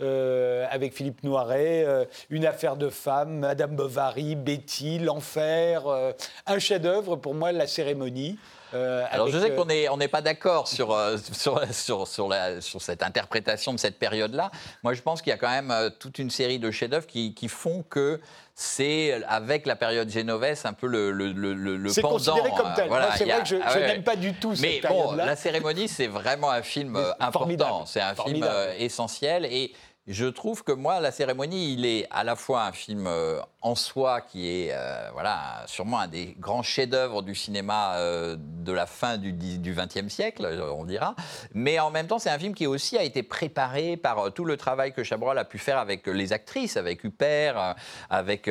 [0.00, 6.12] avec Philippe Noiret, euh, une affaire de femme, Madame Bovary, Betty, L'Enfer, euh,
[6.46, 8.38] un chef-d'œuvre pour moi, La cérémonie.
[8.74, 10.88] Euh, Alors je sais qu'on n'est on n'est pas d'accord sur,
[11.32, 14.50] sur, sur, sur, la, sur, cette interprétation de cette période-là.
[14.82, 17.46] Moi je pense qu'il y a quand même toute une série de chefs-d'œuvre qui, qui,
[17.46, 18.20] font que
[18.56, 22.90] c'est avec la période génovese un peu le, le, le, le C'est considéré comme tel.
[23.16, 26.08] c'est vrai que je, ah n'aime pas du tout Mais cette bon, La cérémonie, c'est
[26.08, 27.86] vraiment un film important.
[27.86, 28.44] C'est un film
[28.78, 29.72] essentiel et
[30.06, 33.74] je trouve que moi, La cérémonie, il est à la fois un film euh, en
[33.74, 38.86] soi qui est euh, voilà, sûrement un des grands chefs-d'œuvre du cinéma euh, de la
[38.86, 41.16] fin du XXe siècle, on dira,
[41.54, 44.56] mais en même temps, c'est un film qui aussi a été préparé par tout le
[44.56, 47.74] travail que Chabrol a pu faire avec les actrices, avec Huppert,
[48.08, 48.48] avec,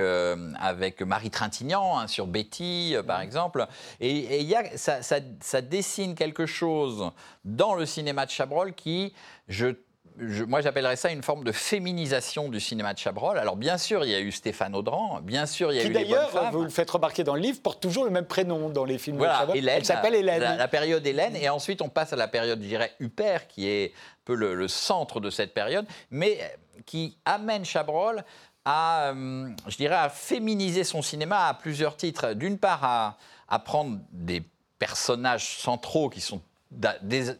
[0.59, 3.65] avec Marie Trintignant hein, sur Betty, par exemple.
[4.01, 7.11] Et, y a, ça, ça, ça dessine quelque chose
[7.45, 9.13] dans le cinéma de Chabrol qui,
[9.47, 9.67] je
[10.17, 13.37] moi j'appellerais ça une forme de féminisation du cinéma de Chabrol.
[13.37, 15.89] Alors bien sûr, il y a eu Stéphane Audran, bien sûr, il y a eu
[15.89, 18.97] d'ailleurs, vous le faites remarquer dans le livre, porte toujours le même prénom dans les
[18.97, 19.67] films de Chabrol.
[19.67, 20.57] Elle s'appelle Hélène.
[20.57, 23.93] La, période Hélène, et ensuite on passe à la période, je dirais, Huppert, qui est
[23.93, 26.39] un peu le, centre de cette période, mais
[26.85, 28.23] qui amène Chabrol
[28.63, 32.33] à, euh, je dirais, à féminiser son cinéma à plusieurs titres.
[32.33, 34.43] D'une part, à, à prendre des
[34.79, 36.41] personnages centraux qui sont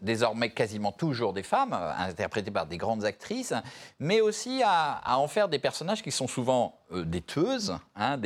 [0.01, 3.53] désormais quasiment toujours des femmes, euh, interprétées par des grandes actrices,
[3.99, 8.19] mais aussi à, en faire des personnages qui sont souvent euh, des tueuses, hein,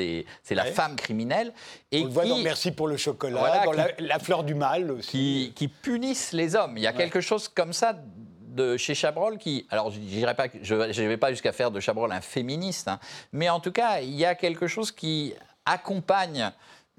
[0.44, 1.54] c'est la femme criminelle.
[1.92, 5.54] Et On voit dans Merci pour le chocolat, dans la, fleur du mal aussi.
[5.56, 6.78] Qui, punissent les hommes.
[6.78, 10.76] Il y a quelque chose comme ça de chez Chabrol qui, alors je pas, je
[10.76, 13.00] ne vais pas jusqu'à faire de Chabrol un féministe, hein,
[13.32, 15.34] mais en tout cas, il y a quelque chose qui
[15.66, 16.52] accompagne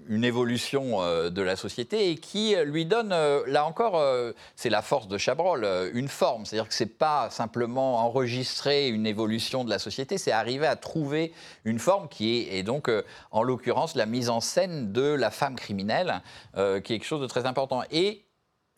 [0.09, 4.71] une évolution euh, de la société et qui lui donne, euh, là encore, euh, c'est
[4.71, 6.45] la force de Chabrol, une forme.
[6.45, 10.77] C'est-à-dire que ce n'est pas simplement enregistrer une évolution de la société, c'est arriver à
[10.77, 11.33] trouver
[11.65, 12.91] une forme qui est, donc,
[13.31, 16.23] en l'occurrence, la mise en scène de la femme criminelle,
[16.55, 17.83] qui est quelque chose de très important.
[17.91, 18.25] Et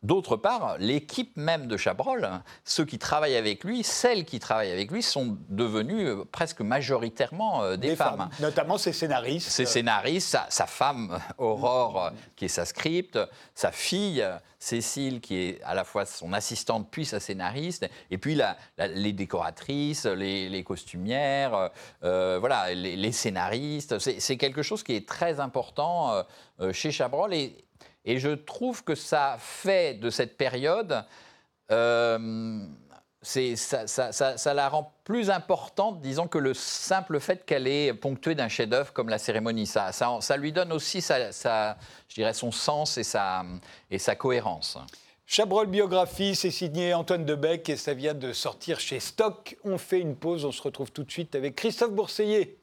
[0.02, 2.28] D'autre part, l'équipe même de Chabrol,
[2.64, 7.62] ceux qui travaillent avec lui, celles qui travaillent avec lui, sont devenues euh, presque majoritairement
[7.62, 8.28] euh, des, femmes.
[8.40, 9.48] Notamment ses scénaristes.
[9.48, 13.16] Ses scénaristes, sa, femme Aurore, qui est sa script,
[13.54, 14.26] sa fille
[14.58, 18.40] Cécile, qui est à la fois son assistante puis sa scénariste, et puis
[18.78, 21.70] les décoratrices, les, costumières,
[22.04, 23.98] euh, voilà, les, scénaristes.
[23.98, 26.24] C'est quelque chose qui est très important
[26.72, 27.34] chez Chabrol.
[27.34, 27.56] Et,
[28.04, 31.04] et je trouve que ça fait de cette période,
[31.70, 32.66] euh,
[33.22, 38.92] ça, la rend plus importante, disons, que le simple fait qu'elle est ponctuée d'un chef-d'œuvre
[38.92, 39.66] comme la cérémonie.
[39.66, 43.44] Ça, lui donne aussi, je dirais, son sens et sa,
[43.90, 44.76] et sa cohérence.
[45.24, 49.56] Chabrol biographie, c'est signé Antoine Debec et ça vient de sortir chez Stock.
[49.64, 52.58] On fait une pause, on se retrouve tout de suite avec Christophe Bourseiller.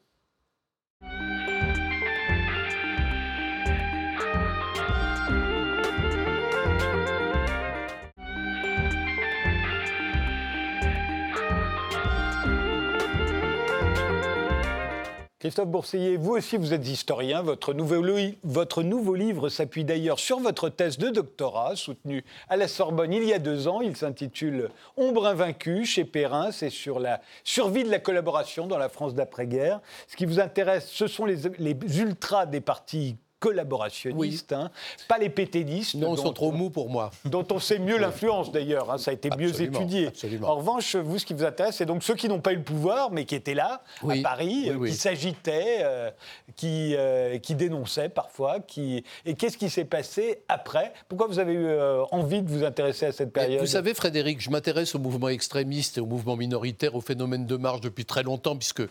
[15.40, 17.42] Christophe Bourseiller, vous aussi vous êtes historien.
[17.42, 23.24] Votre nouveau, livre s'appuie d'ailleurs sur votre thèse de doctorat soutenue à la Sorbonne il
[23.24, 23.80] y a deux ans.
[23.80, 26.52] Il s'intitule Ombre invaincue chez Perrin.
[26.52, 29.80] C'est sur la survie de la collaboration dans la France d'après-guerre.
[30.10, 34.70] Ce qui vous intéresse, ce sont les, les ultras des partis collaborationnistes, hein,
[35.08, 35.96] pas les péténistes.
[35.96, 37.12] Non, ils sont trop mous pour moi.
[37.26, 40.10] Dont on sait mieux l'influence d'ailleurs, hein, ça a été mieux étudié.
[40.44, 42.64] En revanche, vous, ce qui vous intéresse, c'est donc ceux qui n'ont pas eu le
[42.64, 46.12] pouvoir, mais qui étaient là, à Paris, qui s'agitaient, euh,
[46.56, 48.60] qui, euh, qui dénonçaient parfois.
[48.60, 49.04] Qui...
[49.26, 50.94] Et qu'est-ce qui s'est passé après?
[51.08, 53.62] Pourquoi vous avez eu euh, envie de vous intéresser à cette période?
[53.62, 57.56] Vous savez, Frédéric, je m'intéresse au mouvement extrémiste et au mouvement minoritaire, au phénomène de
[57.56, 58.84] marche depuis très longtemps, puisque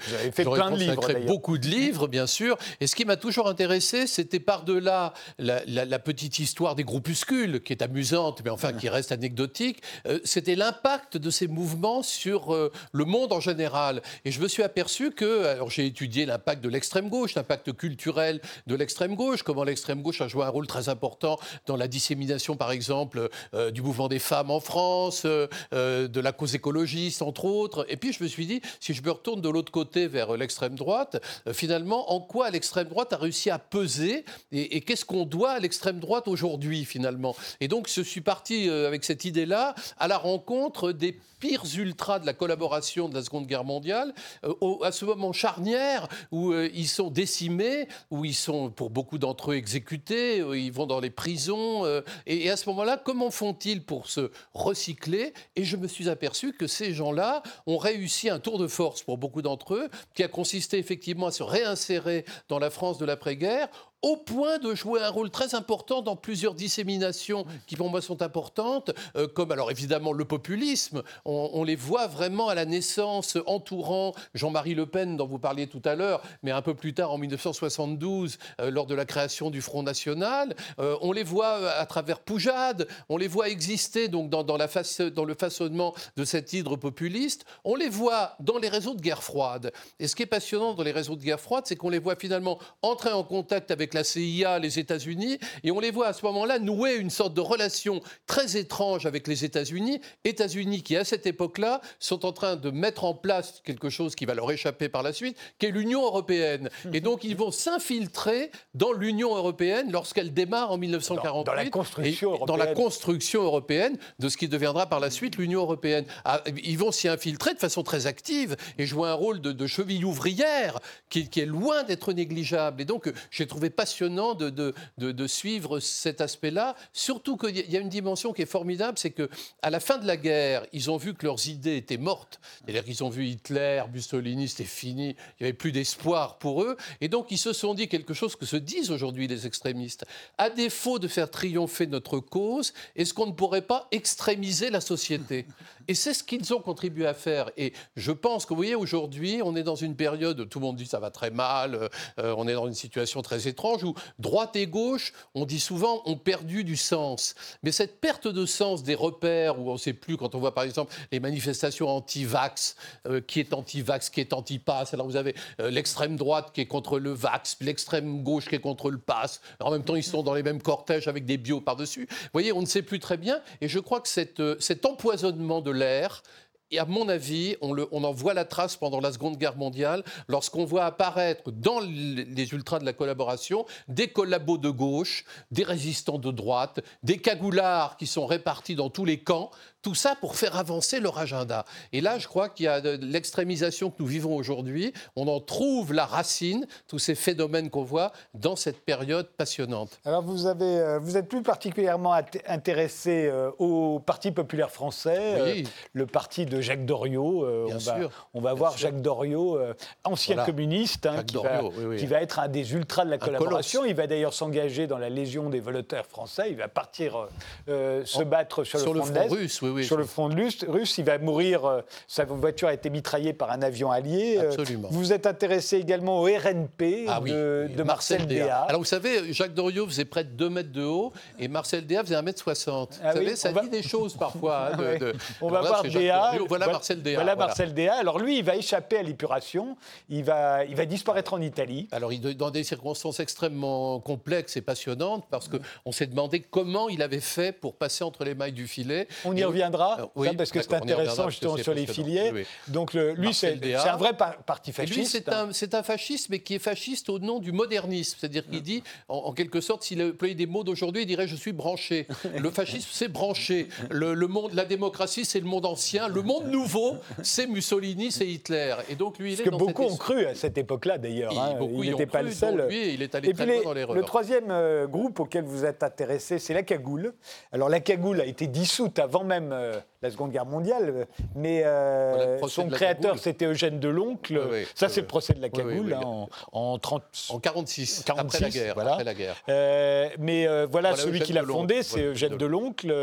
[0.42, 2.56] j'aurais consacré beaucoup de livres, bien sûr.
[2.80, 7.82] Et ce qui m'a toujours intéressé, c'était par-delà la, petite histoire des groupuscules, qui est
[7.82, 13.04] amusante, mais enfin qui reste anecdotique, euh, c'était l'impact de ces mouvements sur euh, le
[13.04, 14.02] monde en général.
[14.24, 18.40] Et je me suis aperçu que, alors j'ai étudié l'impact de l'extrême gauche, l'impact culturel
[18.66, 22.56] de l'extrême gauche, comment l'extrême gauche a joué un rôle très important dans la dissémination,
[22.56, 27.86] par exemple, euh, du mouvement des femmes en France, de la cause écologiste, entre autres.
[27.88, 30.74] Et puis je me suis dit, si je me retourne de l'autre côté vers l'extrême
[30.74, 31.22] droite,
[31.52, 36.00] finalement, en quoi l'extrême droite a réussi à peser et, qu'est-ce qu'on doit à l'extrême
[36.00, 37.36] droite aujourd'hui, finalement?
[37.60, 42.18] Et donc, je suis parti euh, avec cette idée-là à la rencontre des pires ultras
[42.18, 44.12] de la collaboration de la Seconde Guerre mondiale,
[44.44, 49.18] euh, à ce moment charnière où euh, ils sont décimés, où ils sont, pour beaucoup
[49.18, 51.86] d'entre eux, exécutés, ils vont dans les prisons.
[52.26, 55.32] et, et, à ce moment-là, comment font-ils pour se recycler?
[55.54, 59.18] Et je me suis aperçu que ces gens-là ont réussi un tour de force pour
[59.18, 63.68] beaucoup d'entre eux, qui a consisté effectivement à se réinsérer dans la France de l'après-guerre
[64.02, 68.22] au point de jouer un rôle très important dans plusieurs disséminations qui pour moi sont
[68.22, 71.02] importantes, euh, comme alors évidemment le populisme.
[71.24, 75.82] On, les voit vraiment à la naissance entourant Jean-Marie Le Pen dont vous parliez tout
[75.84, 79.60] à l'heure, mais un peu plus tard en 1972 euh, lors de la création du
[79.60, 80.54] Front National.
[80.78, 85.00] Euh, on les voit à travers Poujade, on les voit exister donc dans, la face,
[85.00, 87.44] dans le façonnement de cette hydre populiste.
[87.64, 89.72] On les voit dans les réseaux de guerre froide.
[89.98, 92.16] Et ce qui est passionnant dans les réseaux de guerre froide, c'est qu'on les voit
[92.16, 96.24] finalement entrer en contact avec la CIA, les États-Unis, et on les voit à ce
[96.26, 100.00] moment-là nouer une sorte de relation très étrange avec les États-Unis.
[100.24, 104.24] États-Unis qui, à cette époque-là, sont en train de mettre en place quelque chose qui
[104.24, 106.70] va leur échapper par la suite, qui est l'Union européenne.
[106.84, 106.94] Mhm.
[106.94, 111.44] Et donc, ils vont s'infiltrer dans l'Union européenne lorsqu'elle démarre en 1948.
[111.44, 112.46] Dans, la construction européenne.
[112.46, 116.04] Dans la construction européenne de ce qui deviendra par la suite l'Union européenne.
[116.24, 120.04] Ah, ils vont s'y infiltrer de façon très active et jouer un rôle de, cheville
[120.04, 120.78] ouvrière
[121.10, 122.82] qui, qui est loin d'être négligeable.
[122.82, 126.74] Et donc, j'ai trouvé passionnant de, suivre cet aspect-là.
[126.92, 129.30] Surtout qu'il y a une dimension qui est formidable, c'est que
[129.62, 132.40] à la fin de la guerre, ils ont vu que leurs idées étaient mortes.
[132.64, 135.10] C'est-à-dire qu'ils ont vu Hitler, Mussolini, c'était fini.
[135.10, 136.76] Il n'y avait plus d'espoir pour eux.
[137.00, 140.04] Et donc, ils se sont dit quelque chose que se disent aujourd'hui les extrémistes.
[140.38, 145.46] À défaut de faire triompher notre cause, est-ce qu'on ne pourrait pas extrémiser la société?
[145.86, 147.52] Et c'est ce qu'ils ont contribué à faire.
[147.56, 150.66] Et je pense que, vous voyez, aujourd'hui, on est dans une période, où tout le
[150.66, 151.88] monde dit ça va très mal,
[152.18, 156.02] euh, on est dans une situation très étrange où droite et gauche, on dit souvent,
[156.06, 157.34] ont perdu du sens.
[157.62, 160.54] Mais cette perte de sens des repères, où on ne sait plus, quand on voit
[160.54, 162.76] par exemple les manifestations anti-vax,
[163.06, 166.66] euh, qui est anti-vax, qui est anti-pass, alors vous avez euh, l'extrême droite qui est
[166.66, 170.22] contre le vax, l'extrême gauche qui est contre le pass, en même temps ils sont
[170.22, 172.06] dans les mêmes cortèges avec des bio par-dessus.
[172.10, 175.60] Vous voyez, on ne sait plus très bien, et je crois que cette, cet empoisonnement
[175.60, 176.22] de l'air
[176.70, 180.64] et à mon avis, on, en voit la trace pendant la Seconde Guerre mondiale, lorsqu'on
[180.64, 186.30] voit apparaître dans les ultras de la collaboration des collabos de gauche, des résistants de
[186.30, 189.50] droite, des cagoulards qui sont répartis dans tous les camps,
[189.82, 191.64] tout ça pour faire avancer leur agenda.
[191.92, 194.92] Et là, je crois qu'il y a l'extrémisation que nous vivons aujourd'hui.
[195.16, 200.00] On en trouve la racine, tous ces phénomènes qu'on voit dans cette période passionnante.
[200.04, 202.12] Alors, vous, avez, euh, vous êtes plus particulièrement
[202.46, 205.62] intéressé euh, au Parti populaire français, euh,
[205.92, 207.46] le parti de Jacques Doriot.
[207.46, 207.98] on, va,
[208.34, 209.58] on va voir Jacques Doriot,
[210.04, 211.62] ancien communiste, hein, qui, va,
[211.96, 213.84] qui, va, être un des ultras de la collaboration.
[213.84, 216.48] Il va d'ailleurs s'engager dans la Légion des volontaires français.
[216.50, 217.28] Il va partir
[217.66, 220.98] se battre sur, sur le front, russe sur le front russe.
[220.98, 224.38] Il va mourir, euh, sa voiture a été mitraillée par un avion allié.
[224.38, 224.88] Euh, Absolument.
[224.90, 228.60] Vous êtes intéressé également au RNP ah de, Marcel, Déa.
[228.68, 232.02] Alors vous savez, Jacques Doriot faisait près de 2 mètres de haut et Marcel Déa
[232.02, 233.00] faisait 1 mètre 60.
[233.02, 234.70] Ah vous savez, ça dit des choses parfois.
[234.72, 234.98] Hein,
[235.40, 236.32] on va voir Déa.
[236.48, 237.16] Voilà, Marcel Déa.
[237.16, 237.94] Voilà, Marcel Déa.
[237.94, 239.76] Alors lui, il va échapper à l'épuration.
[240.08, 241.88] Il va, il va disparaître en Italie.
[241.92, 247.20] Alors dans des circonstances extrêmement complexes et passionnantes parce qu'on s'est demandé comment il avait
[247.20, 249.08] fait pour passer entre les mailles du filet.
[249.24, 252.44] On y revient euh, parce que c'est intéressant justement sur les filiers.
[252.68, 254.98] Donc lui, c'est un vrai parti fasciste.
[254.98, 255.06] Lui,
[255.52, 258.16] c'est un, fasciste, mais qui est fasciste au nom du modernisme.
[258.18, 261.52] C'est-à-dire qu'il dit, en, quelque sorte, s'il employait des mots d'aujourd'hui, il dirait je suis
[261.52, 262.06] branché.
[262.36, 263.68] Le fascisme, c'est branché.
[263.90, 266.08] Le, monde, la démocratie, c'est le monde ancien.
[266.08, 268.74] Le monde nouveau, c'est Mussolini, c'est Hitler.
[268.88, 271.32] Et donc lui, il est que beaucoup ont cru à cette époque-là, d'ailleurs.
[271.60, 272.66] il n'était pas le seul.
[272.68, 273.94] Lui, il est allé très loin dans l'erreur.
[273.94, 277.12] Le troisième euh, groupe auquel vous êtes intéressé, c'est la cagoule.
[277.52, 282.46] Alors la cagoule a été dissoute avant même euh, la Seconde Guerre mondiale, mais euh,
[282.46, 284.40] son créateur, c'était Eugène Deloncle.
[284.74, 287.02] ça, c'est le procès de la cagoule hein, en, 30...
[287.30, 288.74] en 46, 46, après la guerre.
[288.74, 289.04] Voilà.
[289.04, 289.36] la guerre.
[289.48, 292.94] Euh, mais euh, voilà, celui qui l'a fondé, c'est Eugène Deloncle.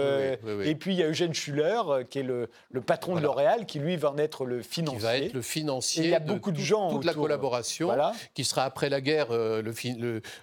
[0.63, 2.49] et puis, il y a Eugène Schuller, qui est le,
[2.85, 4.99] patron de L'Oréal, qui lui va en être le financier.
[4.99, 6.05] Qui va être le financier.
[6.05, 6.91] il y a beaucoup de, gens.
[6.91, 7.91] Toute la collaboration,
[8.33, 9.27] qui sera après la guerre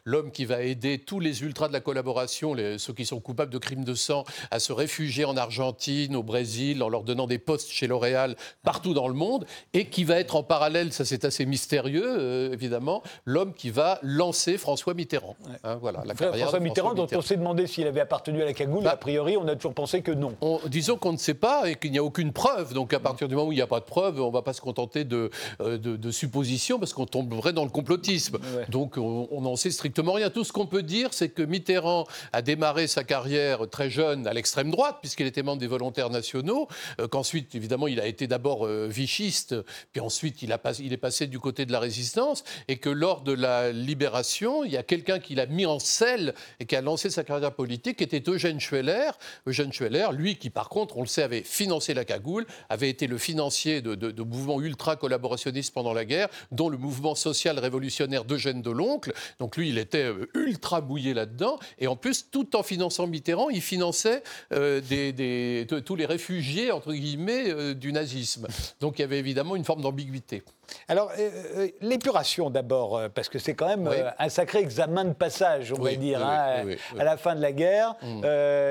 [0.04, 3.52] l'homme qui va aider tous les ultras de la collaboration, les, ceux qui sont coupables
[3.52, 7.38] de crimes de sang, à se réfugier en Argentine, au Brésil en leur donnant des
[7.38, 11.24] postes chez L'Oréal partout dans le monde, et qui va être en parallèle, ça c'est
[11.24, 15.36] assez mystérieux euh, évidemment, l'homme qui va lancer François Mitterrand.
[15.64, 18.84] Hein, voilà, la François, Mitterrand, dont on s'est demandé s'il avait appartenu à la cagoule,
[18.84, 20.34] bah, a priori on a toujours pensé que non.
[20.66, 23.34] disons qu'on ne sait pas et qu'il n'y a aucune preuve, donc à partir du
[23.34, 25.30] moment où il n'y a pas de preuve, on ne va pas se contenter de,
[25.60, 28.38] euh, de, suppositions parce qu'on tomberait dans le complotisme.
[28.68, 30.30] Donc on n'en sait strictement rien.
[30.30, 34.32] Tout ce qu'on peut dire, c'est que Mitterrand a démarré sa carrière très jeune à
[34.32, 36.68] l'extrême droite, puisqu'il était membre des volontaires volontaires nationaux,
[37.00, 39.56] euh, qu'ensuite, évidemment, il a été d'abord euh, vichiste,
[39.92, 43.22] puis ensuite, il, a il est passé du côté de la résistance, et que lors
[43.22, 46.80] de la libération, il y a quelqu'un qui l'a mis en selle et qui a
[46.80, 49.10] lancé sa carrière politique, qui était Eugène Schweller.
[49.46, 53.08] Eugène Schweller, lui, qui par contre, on le sait, avait financé la cagoule, avait été
[53.08, 58.62] le financier de, de mouvements ultra-collaborationnistes pendant la guerre, dont le mouvement social révolutionnaire d'Eugène
[58.62, 59.12] Deloncle.
[59.40, 61.58] Donc lui, il était euh, ultra bouillé là-dedans.
[61.78, 64.22] Et en plus, tout en finançant Mitterrand, il finançait
[64.52, 68.46] euh, des, tous les réfugiés, entre guillemets, euh, du nazisme.
[68.80, 70.42] Donc il y avait évidemment une forme d'ambiguïté.
[70.88, 71.10] Alors,
[71.82, 76.24] l'épuration d'abord, parce que c'est quand même un sacré examen de passage, on va dire.
[76.24, 76.64] Hein,
[76.98, 78.22] à la fin de la guerre, mm.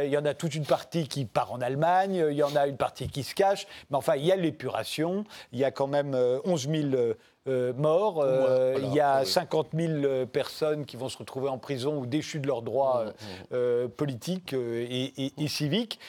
[0.05, 2.65] il y en a toute une partie qui part en Allemagne, il y en a
[2.65, 5.85] une partie qui se cache, mais enfin, il y a l'épuration, il y a quand
[5.85, 7.13] même 11 000
[7.47, 8.21] euh, morts.
[8.23, 12.05] Euh, il y a 50 000 euh, personnes qui vont se retrouver en prison ou
[12.05, 13.05] déchues de leurs droits
[13.51, 13.89] mmh, mmh.
[13.97, 15.99] politiques et, civiques.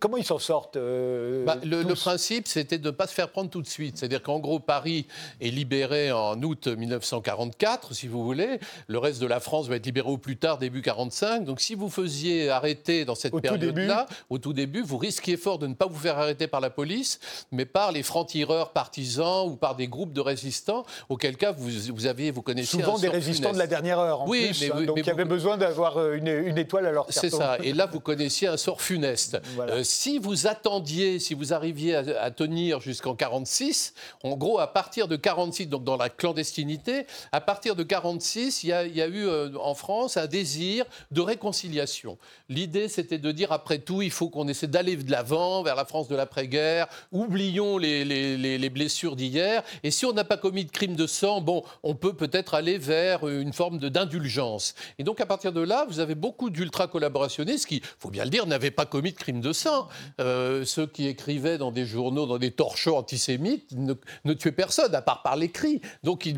[0.00, 3.62] comment ils s'en sortent bah, le, principe, c'était de ne pas se faire prendre tout
[3.62, 3.96] de suite.
[3.96, 5.06] C'est-à-dire qu'en gros, Paris
[5.40, 8.58] est libéré en août 1944, si vous voulez.
[8.88, 11.44] Le reste de la France va être libéré au plus tard, début 45.
[11.44, 15.68] Donc si vous faisiez arrêter dans cette période-là, au tout début, vous risquiez fort de
[15.68, 17.20] ne pas vous faire arrêter par la police,
[17.52, 21.68] mais par les francs-tireurs partisans ou par des groupes de résistance résistants, auquel cas vous,
[21.92, 24.22] vous aviez, vous connaissez souvent des résistants de la dernière heure.
[24.22, 26.92] En oui, plus, mais, hein, donc il y avait besoin d'avoir euh, une, étoile à
[26.92, 27.20] leur carton.
[27.20, 27.58] C'est ça.
[27.62, 29.40] Et là, vous connaissiez un sort funeste.
[29.58, 35.08] Euh, si vous attendiez, si vous arriviez à, tenir jusqu'en 46, en gros, à partir
[35.08, 39.02] de 46, donc dans la clandestinité, à partir de 46, il y a, il y
[39.02, 42.18] a eu euh, en France un désir de réconciliation.
[42.48, 45.84] L'idée, c'était de dire après tout, il faut qu'on essaie d'aller de l'avant vers la
[45.84, 46.88] France de l'après-guerre.
[47.12, 49.62] Oublions les, les, les blessures d'hier.
[49.82, 52.78] Et si on n'a pas commis de crime de sang, bon, on peut peut-être aller
[52.78, 54.76] vers une forme d'indulgence.
[55.00, 58.46] Et donc, à partir de là, vous avez beaucoup d'ultra-collaborationnistes qui, faut bien le dire,
[58.46, 59.88] n'avaient pas commis de crime de sang.
[60.20, 65.02] Euh, ceux qui écrivaient dans des journaux, dans des torchons antisémites, ne, tuaient personne, à
[65.02, 65.80] part par l'écrit.
[66.04, 66.32] Donc,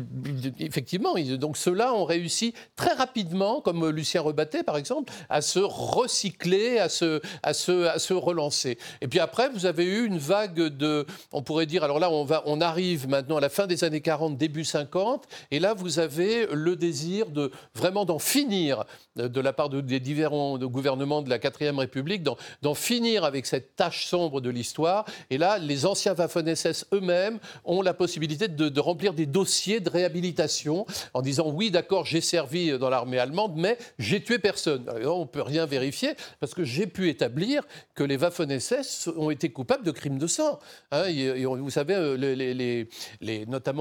[0.59, 6.79] effectivement, donc ceux-là ont réussi très rapidement, comme Lucien Rebatté, par exemple, à se recycler,
[6.79, 8.79] à se, à se, à se relancer.
[9.01, 12.25] Et puis après, vous avez eu une vague de, on pourrait dire, alors là, on,
[12.25, 15.27] va, on arrive maintenant à la fin des années 40, début 50.
[15.51, 18.85] Et là, vous avez le désir de vraiment d'en finir
[19.19, 22.23] euh, de la part des différents gouvernements de la 4ème République,
[22.61, 25.05] d'en finir avec cette tâche sombre de l'histoire.
[25.29, 30.85] Et là, les anciens Waffen-SS eux-mêmes ont la possibilité de, remplir des dossiers de réhabilitation
[31.13, 34.85] en disant oui, d'accord, j'ai servi dans l'armée allemande, mais j'ai tué personne.
[35.05, 37.63] on ne peut rien vérifier parce que j'ai pu établir
[37.95, 40.59] que les Waffen-SS ont été coupables de crimes de sang.
[40.91, 41.05] Hein,
[41.45, 42.15] vous savez, euh,
[43.21, 43.72] les, notamment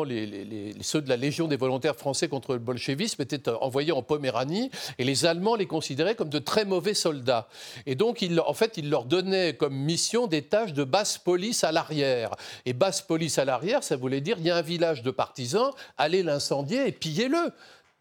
[0.80, 4.70] ceux de la Légion des volontaires français contre le bolchevisme étaient euh, envoyés en Poméranie
[4.98, 7.48] et les Allemands les considéraient comme de très mauvais soldats.
[7.86, 11.72] Et donc, en fait, ils leur donnaient comme mission des tâches de basse police à
[11.72, 12.30] l'arrière.
[12.66, 15.70] Et basse police à l'arrière, ça voulait dire il y a un village de partisans,
[15.98, 17.52] allez l'incendier et pillez-le.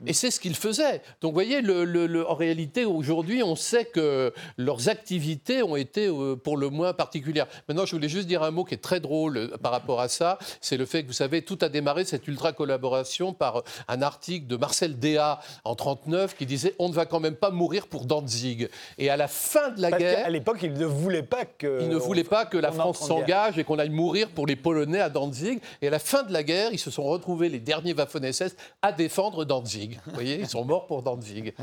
[0.05, 1.01] Et c'est ce qu'ils faisaient.
[1.21, 6.35] Donc, vous voyez, le, en réalité, aujourd'hui, on sait que leurs activités ont été euh,
[6.35, 7.47] pour le moins particulières.
[7.67, 10.07] Maintenant, je voulais juste dire un mot qui est très drôle euh, par rapport à
[10.07, 10.39] ça.
[10.59, 14.55] C'est le fait que, vous savez, tout a démarré, cette ultra-collaboration, par un article de
[14.55, 18.69] Marcel Déat en 1939 qui disait On ne va quand même pas mourir pour Danzig.
[18.97, 20.25] Et à la fin de la Parce guerre.
[20.25, 21.79] À l'époque, il ne voulait pas que.
[21.81, 25.01] Il ne voulait pas que la France s'engage et qu'on aille mourir pour les Polonais
[25.01, 25.59] à Danzig.
[25.81, 28.91] Et à la fin de la guerre, ils se sont retrouvés, les derniers Waffen-SS, à
[28.91, 29.90] défendre Danzig.
[30.05, 31.53] Vous voyez, ils sont morts pour Danzig.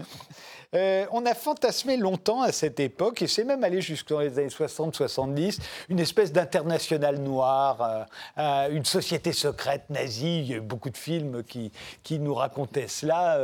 [0.74, 4.48] Euh, on a fantasmé longtemps à cette époque, et c'est même allé jusqu'aux les années
[4.48, 5.58] 60-70,
[5.88, 8.04] une espèce d'international noir, euh,
[8.38, 10.40] euh, une société secrète nazie.
[10.40, 11.72] Il y a eu beaucoup de films qui,
[12.02, 13.38] qui nous racontaient cela.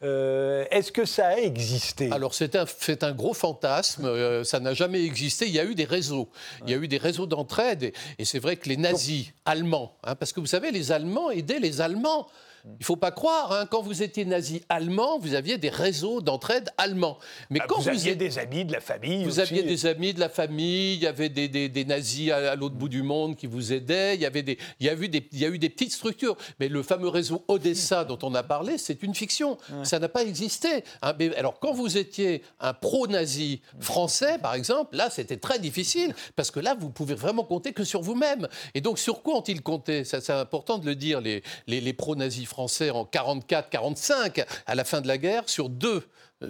[0.00, 2.10] Est-ce que ça a existé?
[2.12, 2.64] Alors c'est un,
[3.02, 5.46] un gros fantasme, ça n'a jamais existé.
[5.46, 6.28] Il y a eu des réseaux,
[6.64, 10.14] il y a eu des réseaux d'entraide, et, c'est vrai que les nazis allemands, hein,
[10.14, 12.28] parce que vous savez, les Allemands aidaient les Allemands.
[12.74, 16.20] Il ne faut pas croire, hein, quand vous étiez nazi allemand, vous aviez des réseaux
[16.20, 17.18] d'entraide allemands.
[17.50, 19.24] Mais ah, quand vous, aviez des amis de la famille.
[19.24, 22.88] Vous aviez des amis de la famille, il y avait des, nazis à, l'autre bout
[22.88, 25.38] du monde qui vous aidaient, il y, avait des, il, y a eu des, il
[25.38, 26.36] y a eu des petites structures.
[26.60, 29.58] Mais le fameux réseau Odessa dont on a parlé, c'est une fiction.
[29.82, 30.84] Ça n'a pas existé.
[31.02, 31.14] Hein.
[31.36, 36.60] alors quand vous étiez un pro-nazi français, par exemple, là c'était très difficile, parce que
[36.60, 38.46] là vous pouvez vraiment compter que sur vous-même.
[38.74, 40.04] Et donc sur quoi ont-ils compté?
[40.04, 45.00] C'est important de le dire, les, les, les pro-nazis français en 44-45, à la fin
[45.00, 46.02] de la guerre, sur deux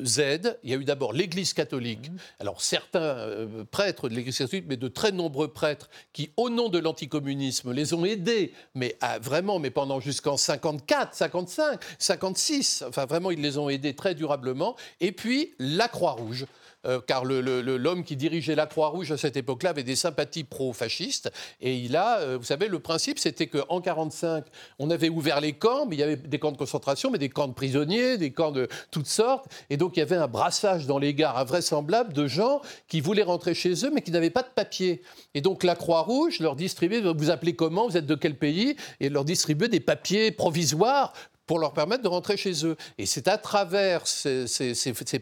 [0.05, 2.11] Z, il y a eu d'abord l'Église catholique.
[2.11, 2.19] Mhm.
[2.41, 6.69] Alors certains euh, prêtres de l'Église catholique, mais de très nombreux prêtres qui, au nom
[6.69, 12.85] de l'anticommunisme, les ont aidés, mais à- vraiment, mais pendant jusqu'en 54, 55, 56.
[12.87, 14.77] Enfin, vraiment, ils les ont aidés très durablement.
[15.01, 16.45] Et puis la Croix-Rouge.
[16.87, 21.31] Euh, car l'homme qui dirigeait la Croix-Rouge à cette époque-là avait des sympathies pro-fascistes.
[21.61, 24.45] Et il a, euh, vous savez, le principe, c'était qu'en 45,
[24.79, 27.29] on avait ouvert les camps, mais il y avait des camps de concentration, mais des
[27.29, 29.47] camps de prisonniers, des camps de toutes sortes.
[29.71, 33.23] Et donc, il y avait un brassage dans les gares invraisemblable de gens qui voulaient
[33.23, 35.03] rentrer chez eux, mais qui n'avaient pas de papier.
[35.35, 39.09] Et donc, la Croix-Rouge leur distribuait, vous appelez comment, vous êtes de quel pays Et
[39.09, 41.13] leur distribuait des papiers provisoires
[41.49, 42.77] pour leur permettre de rentrer chez eux.
[42.99, 44.45] Et c'est à travers ces,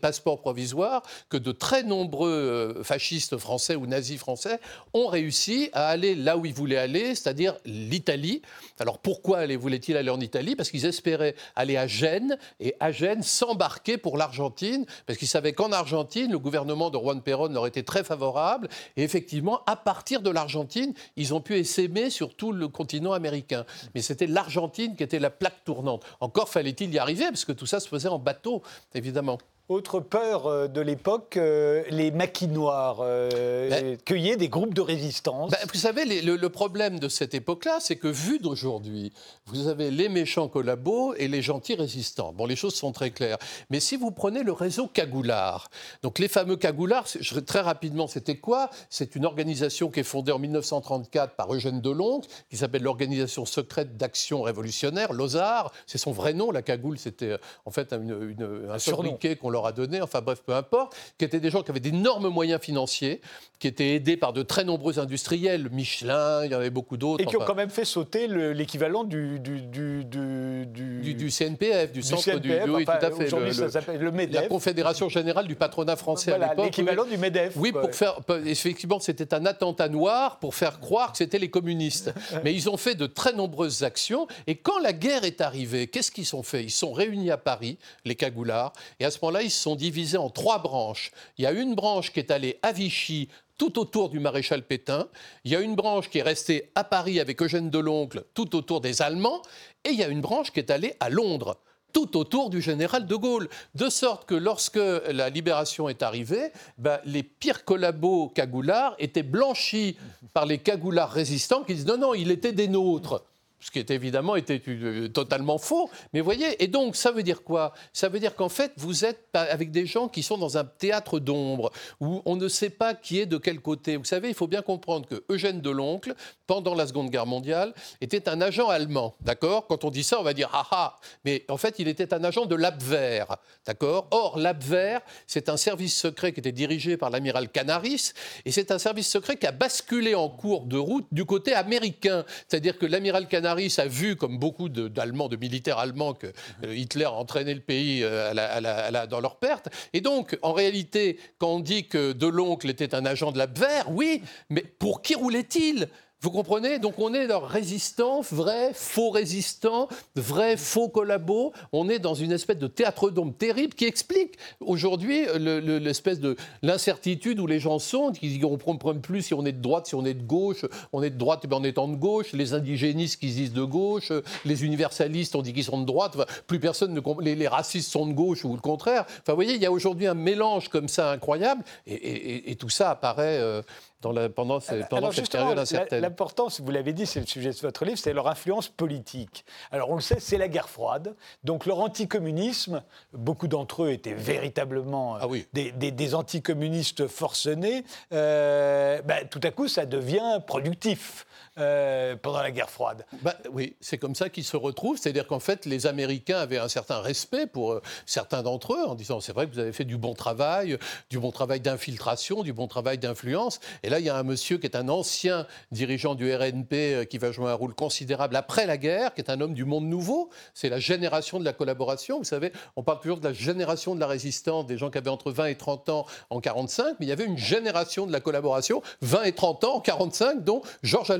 [0.03, 4.59] passeports provisoires que de très nombreux euh, fascistes français ou nazis français
[4.93, 8.43] ont réussi à aller là où ils voulaient aller, c'est-à-dire l'Italie.
[8.81, 10.57] Alors pourquoi voulaient-ils aller en Italie?
[10.57, 15.53] Parce qu'ils espéraient aller à Gênes et à Gênes s'embarquer pour l'Argentine, parce qu'ils savaient
[15.53, 18.69] qu'en Argentine, le gouvernement de Juan Perón leur était très favorable.
[18.97, 23.65] Et effectivement, à partir de l'Argentine, ils ont pu essaimer sur tout le continent américain.
[23.95, 26.05] Mais c'était l'Argentine qui était la plaque tournante.
[26.21, 28.63] Encore fallait-il y arriver, parce que tout ça se faisait en bateau,
[28.95, 29.39] évidemment.
[29.69, 34.81] Autre peur euh, de l'époque, euh, les maquis noirs euh, Ben- cueillaient des groupes de
[34.81, 35.51] résistance.
[35.51, 39.13] Ben, vous savez, les- le, le problème de cette époque-là, c'est que vu d'aujourd'hui,
[39.47, 42.33] vous avez les méchants collabos et les gentils résistants.
[42.33, 43.39] Bon, les choses sont très claires.
[43.69, 45.69] Mais si vous prenez le réseau Cagoulard,
[46.05, 48.71] donc les fameux Cagoulards, je- très rapidement, c'était quoi?
[48.89, 53.97] C'est une organisation qui est fondée en 1934 par Eugène Deloncle, qui s'appelle l'Organisation secrète
[53.97, 55.73] d'action révolutionnaire, l'OSAR.
[55.89, 59.19] C'est son vrai nom, la cagoule, c'était euh, en fait une- une- un surnom.
[59.41, 62.29] qu'on leur a donné, enfin bref, peu importe, qui étaient des gens qui avaient d'énormes
[62.29, 63.21] moyens financiers,
[63.59, 67.23] qui étaient aidés par de très nombreux industriels, Michelin, il y en avait beaucoup d'autres.
[67.23, 71.15] Et qui ont quand même fait sauter le- l'équivalent du, du, du, du, du- du,
[71.15, 72.53] du CNPF, du centre du.
[72.53, 73.27] Oui, enfin, tout à fait.
[73.27, 74.49] Aujourd'hui, le- ça le- s'appelle le la MEDEF.
[74.49, 76.65] Confédération générale du patronat français à l'époque.
[76.67, 77.11] l'équivalent oui.
[77.13, 77.53] du MEDEF.
[77.57, 77.81] Oui, quoi.
[77.83, 82.13] pour faire, effectivement, c'était un attentat noir pour faire croire que c'était les communistes.
[82.45, 84.27] Mais ils ont fait de très nombreuses actions.
[84.47, 86.63] Et quand la guerre est arrivée, qu'est-ce qu'ils ont fait?
[86.65, 88.73] Ils sont réunis à Paris, les cagoulards.
[89.01, 91.13] Et à ce moment-là, sont divisés en trois branches.
[91.39, 93.29] Il y a une branche qui est allée à Vichy,
[93.59, 95.09] tout autour du maréchal Pétain.
[95.45, 98.81] Il y a une branche qui est restée à Paris avec Eugène Deloncle, tout autour
[98.81, 99.43] des Allemands.
[99.85, 101.59] Et il y a une branche qui est allée à Londres
[101.97, 103.49] tout autour du général de Gaulle.
[103.75, 109.97] De sorte que lorsque la libération est arrivée, ben, les pires collabos cagoulards étaient blanchis
[110.35, 113.25] par les cagoulards résistants qui disent non, non, il était des nôtres.
[113.67, 115.91] Ce qui est évidemment était euh, totalement faux.
[116.13, 117.73] Mais voyez, et donc ça veut dire quoi?
[117.93, 121.19] Ça veut dire qu'en fait, vous êtes avec des gens qui sont dans un théâtre
[121.19, 123.97] d'ombre, où on ne sait pas qui est de quel côté.
[123.97, 126.15] Vous savez, il faut bien comprendre que Eugène Deloncle,
[126.47, 129.17] pendant la Seconde Guerre mondiale, était un agent allemand.
[129.21, 129.67] D'accord?
[129.67, 130.97] Quand on dit ça, on va dire ah ah.
[131.25, 133.37] Mais en fait, il était un agent de l'Abwehr.
[133.67, 134.07] D'accord?
[134.13, 138.13] Or, l'Abwehr, c'est un service secret qui était dirigé par l'amiral Canaris,
[138.45, 142.25] et c'est un service secret qui a basculé en cours de route du côté américain.
[142.47, 146.27] C'est-à-dire que l'amiral Canaris a vu, comme beaucoup d'Allemands, de, militaires allemands, que
[146.65, 149.69] euh, Hitler entraînait le pays euh, à la- la- la- dans leur perte.
[149.93, 154.23] Et donc, en réalité, quand on dit que Deloncle était un agent de l'Abwehr, oui,
[154.51, 155.89] mais pour qui roulait-il?
[156.27, 156.81] Vous comprenez?
[156.81, 161.53] Donc on est dans résistants, vrais, faux résistants, vrais, faux collabos.
[161.73, 166.19] On est dans une espèce de théâtre d'ombre terrible qui explique aujourd'hui le- le- l'espèce
[166.19, 169.87] de l'incertitude où les gens sont, qui ne comprennent plus si on est de droite,
[169.87, 170.65] si on est de gauche.
[170.93, 172.33] On est de droite eh ben, en étant de gauche.
[172.33, 174.11] Les indigénistes qui se disent de gauche,
[174.45, 176.17] les universalistes on dit qu'ils sont de droite.
[176.49, 179.05] Plus personne ne les, racistes sont de gauche ou le contraire.
[179.07, 182.91] Enfin, vous voyez, il y a aujourd'hui un mélange comme ça incroyable, et tout ça
[182.91, 183.63] apparaît euh,
[184.07, 186.01] dans la- pendant, ces- pendant Alors cette période incertaine.
[186.03, 189.45] l'importance, vous l'avez dit, c'est le sujet de votre livre, c'est leur influence politique.
[189.73, 191.15] Alors on le sait, c'est la guerre froide.
[191.45, 192.83] Donc leur anticommunisme,
[193.13, 195.47] beaucoup d'entre eux étaient véritablement euh, Ah oui.
[195.53, 197.85] des, des- des anticommunistes forcenés.
[198.13, 201.27] Euh, ben, tout à coup, ça devient productif
[201.59, 203.07] euh, pendant la guerre froide.
[203.23, 204.99] Bah, oui, c'est comme ça qu'ils se retrouvent.
[204.99, 208.95] C'est-à-dire qu'en fait, les Américains avaient un certain respect pour euh, certains d'entre eux en
[208.95, 210.79] disant c'est vrai que vous avez fait du bon travail,
[211.11, 213.61] du bon travail d'infiltration, du bon travail d'influence.
[213.83, 217.05] Et là, il y a un monsieur qui est un ancien dirigeant du RNP euh,
[217.05, 219.87] qui va jouer un rôle considérable après la guerre, qui est un homme du monde
[219.87, 220.31] nouveau.
[220.55, 222.19] C'est la génération de la collaboration.
[222.19, 225.11] Vous savez, on parle toujours de la génération de la résistance, des gens qui avaient
[225.11, 228.21] entre 20 et 30 ans en 45, mais il y avait une génération de la
[228.21, 231.11] collaboration, 20 et 30 ans en 45, dont Georges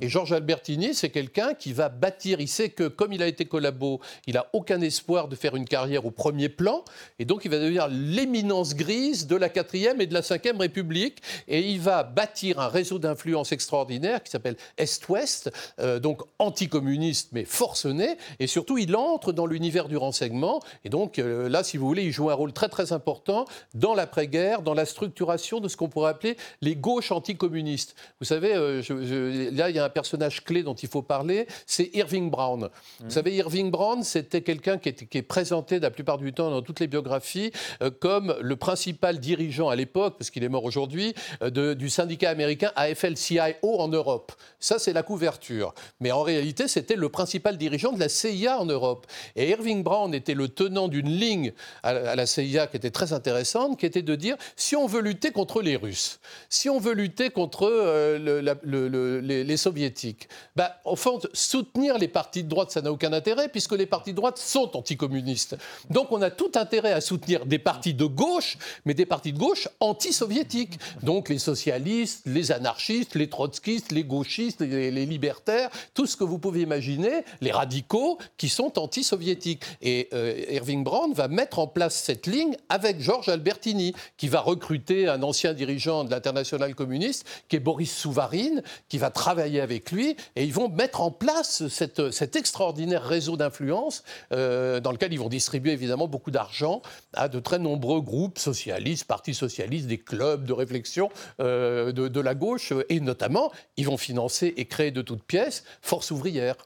[0.00, 3.44] Et Georges Albertini, c'est quelqu'un qui va bâtir, il sait que comme il a été
[3.44, 6.84] collabo, il n'a aucun espoir de faire une carrière au premier plan,
[7.18, 11.22] et donc il va devenir l'éminence grise de la 4e et de la 5e République,
[11.48, 17.44] et il va bâtir un réseau d'influence extraordinaire qui s'appelle Est-Ouest, euh, donc anticommuniste mais
[17.44, 21.86] forcené, et surtout il entre dans l'univers du renseignement, et donc euh, là, si vous
[21.86, 25.76] voulez, il joue un rôle très très important dans l'après-guerre, dans la structuration de ce
[25.76, 27.94] qu'on pourrait appeler les gauches anticommunistes.
[28.20, 28.82] Vous savez, euh,
[29.30, 32.68] là, il y a un personnage clé dont il faut parler, c'est Irving Brown.
[32.98, 33.10] Vous mmh.
[33.10, 36.80] savez, Irving Brown, c'était quelqu'un qui, qui, est présenté la plupart du temps dans toutes
[36.80, 37.52] les biographies
[38.00, 43.54] comme le principal dirigeant à l'époque, parce qu'il est mort aujourd'hui, du syndicat américain AFL-CIO
[43.62, 44.32] en Europe.
[44.58, 45.74] Ça, c'est la couverture.
[46.00, 49.06] Mais en réalité, c'était le principal dirigeant de la CIA en Europe.
[49.36, 51.52] Et Irving Brown était le tenant d'une ligne
[51.82, 55.30] à la CIA qui était très intéressante, qui était de dire si on veut lutter
[55.30, 61.98] contre les Russes, si on veut lutter contre euh, les, Soviétiques, bah, au fond, soutenir
[61.98, 65.56] les partis de droite, ça n'a aucun intérêt, puisque les partis de droite sont anticommunistes.
[65.90, 69.38] Donc on a tout intérêt à soutenir des partis de gauche, mais des partis de
[69.38, 70.78] gauche anti-soviétiques.
[71.02, 76.38] Donc les socialistes, les anarchistes, les trotskistes, les gauchistes, les, libertaires, tout ce que vous
[76.38, 79.62] pouvez imaginer, les radicaux qui sont anti-soviétiques.
[79.82, 84.40] Et euh, Irving Brown va mettre en place cette ligne avec Georges Albertini, qui va
[84.40, 89.90] recruter un ancien dirigeant de l'international communiste, qui est Boris Souvarine, qui va travailler avec
[89.92, 95.12] lui, et ils vont mettre en place cette, cet extraordinaire réseau d'influence euh, dans lequel
[95.12, 96.82] ils vont distribuer évidemment beaucoup d'argent
[97.14, 101.08] à de très nombreux groupes socialistes, partis socialistes, des clubs de réflexion
[101.40, 106.10] euh, de, la gauche, et notamment, ils vont financer et créer de toutes pièces Force
[106.10, 106.56] ouvrière.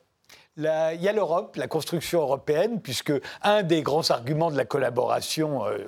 [0.57, 5.67] Il y a l'Europe, la construction européenne, puisque un des grands arguments de la collaboration
[5.67, 5.79] euh,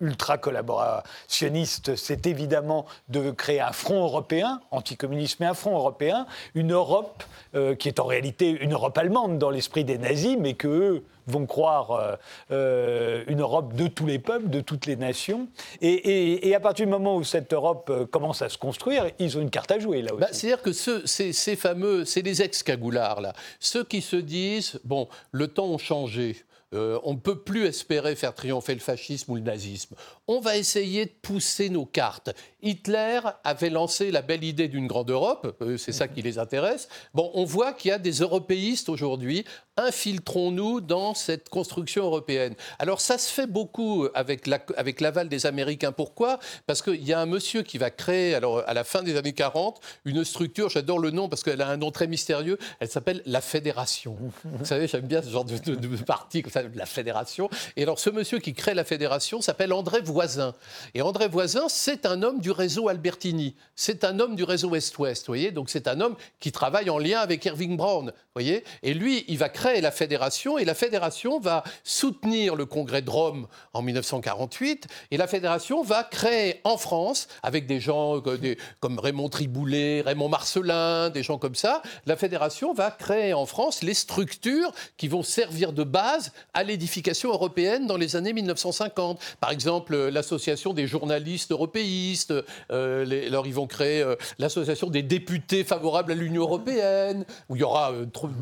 [0.00, 7.22] ultra-collaborationniste, c'est évidemment de créer un front européen, anticommuniste, mais un front européen, une Europe
[7.54, 11.46] euh, qui est en réalité une Europe allemande dans l'esprit des nazis, mais qu'eux vont
[11.46, 12.16] croire euh,
[12.50, 15.48] euh, une Europe de tous les peuples, de toutes les nations.
[15.80, 19.50] Et, à partir du moment où cette Europe commence à se construire, ils ont une
[19.50, 20.40] carte à jouer là bah, aussi.
[20.40, 25.74] C'est-à-dire que ces, fameux, c'est les ex-cagoulards là, ceux qui se disent, bon, le temps
[25.74, 26.36] a changé,
[26.72, 29.96] euh, on ne peut plus espérer faire triompher le fascisme ou le nazisme.
[30.28, 32.30] On va essayer de pousser nos cartes.
[32.62, 36.88] Hitler avait lancé la belle idée d'une grande Europe, c'est ça qui les intéresse.
[37.14, 39.44] Bon, on voit qu'il y a des européistes aujourd'hui.
[39.76, 42.54] Infiltrons-nous dans cette construction européenne.
[42.78, 45.92] Alors ça se fait beaucoup avec, l'aval des Américains.
[45.92, 46.38] Pourquoi?
[46.66, 49.32] Parce qu'il y a un monsieur qui va créer, alors à la fin des années
[49.32, 53.22] 40, une structure, j'adore le nom parce qu'elle a un nom très mystérieux, elle s'appelle
[53.24, 54.16] la Fédération.
[54.44, 56.42] Vous savez, j'aime bien ce genre de, de, parti,
[56.74, 57.48] la Fédération.
[57.76, 60.54] Et alors ce monsieur qui crée la Fédération s'appelle André Voisin.
[60.94, 63.54] Et André Voisin, c'est un homme du réseau Albertini.
[63.74, 65.50] C'est un homme du réseau Est-Ouest, voyez.
[65.50, 68.64] Donc c'est un homme qui travaille en lien avec Irving Brown, voyez.
[68.82, 73.10] Et lui, il va créer la fédération et la fédération va soutenir le congrès de
[73.10, 78.98] Rome en 1948 et la fédération va créer en France avec des gens euh, comme
[78.98, 81.82] Raymond Triboulet, Raymond Marcelin, des gens comme ça.
[82.06, 87.30] La fédération va créer en France les structures qui vont servir de base à l'édification
[87.30, 89.20] européenne dans les années 1950.
[89.40, 92.34] Par exemple, l'association des journalistes européistes,
[92.70, 97.60] euh, alors ils vont créer euh, l'association des députés favorables à l'Union européenne, où il
[97.60, 97.92] y aura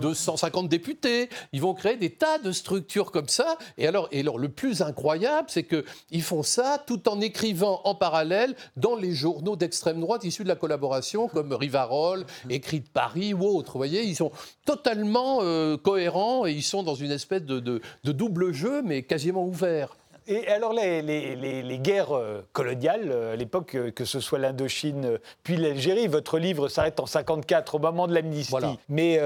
[0.00, 1.28] 250 euh, députés.
[1.52, 3.56] Ils vont créer des tas de structures comme ça.
[3.76, 7.94] Et alors, et alors le plus incroyable, c'est qu'ils font ça tout en écrivant en
[7.94, 13.34] parallèle dans les journaux d'extrême droite issus de la collaboration, comme Rivarol, Écrit de Paris
[13.34, 13.72] ou autres.
[13.72, 14.32] Vous voyez, ils sont
[14.64, 15.38] totalement
[15.78, 19.96] cohérents et ils sont dans une espèce de, de double jeu, mais quasiment ouvert.
[20.30, 25.18] Et alors, les, les, guerres euh, coloniales, euh, à l'époque, euh, que ce soit l'Indochine
[25.42, 28.54] puis l'Algérie, votre livre s'arrête en 54, au moment de l'amnistie.
[28.90, 29.16] Mais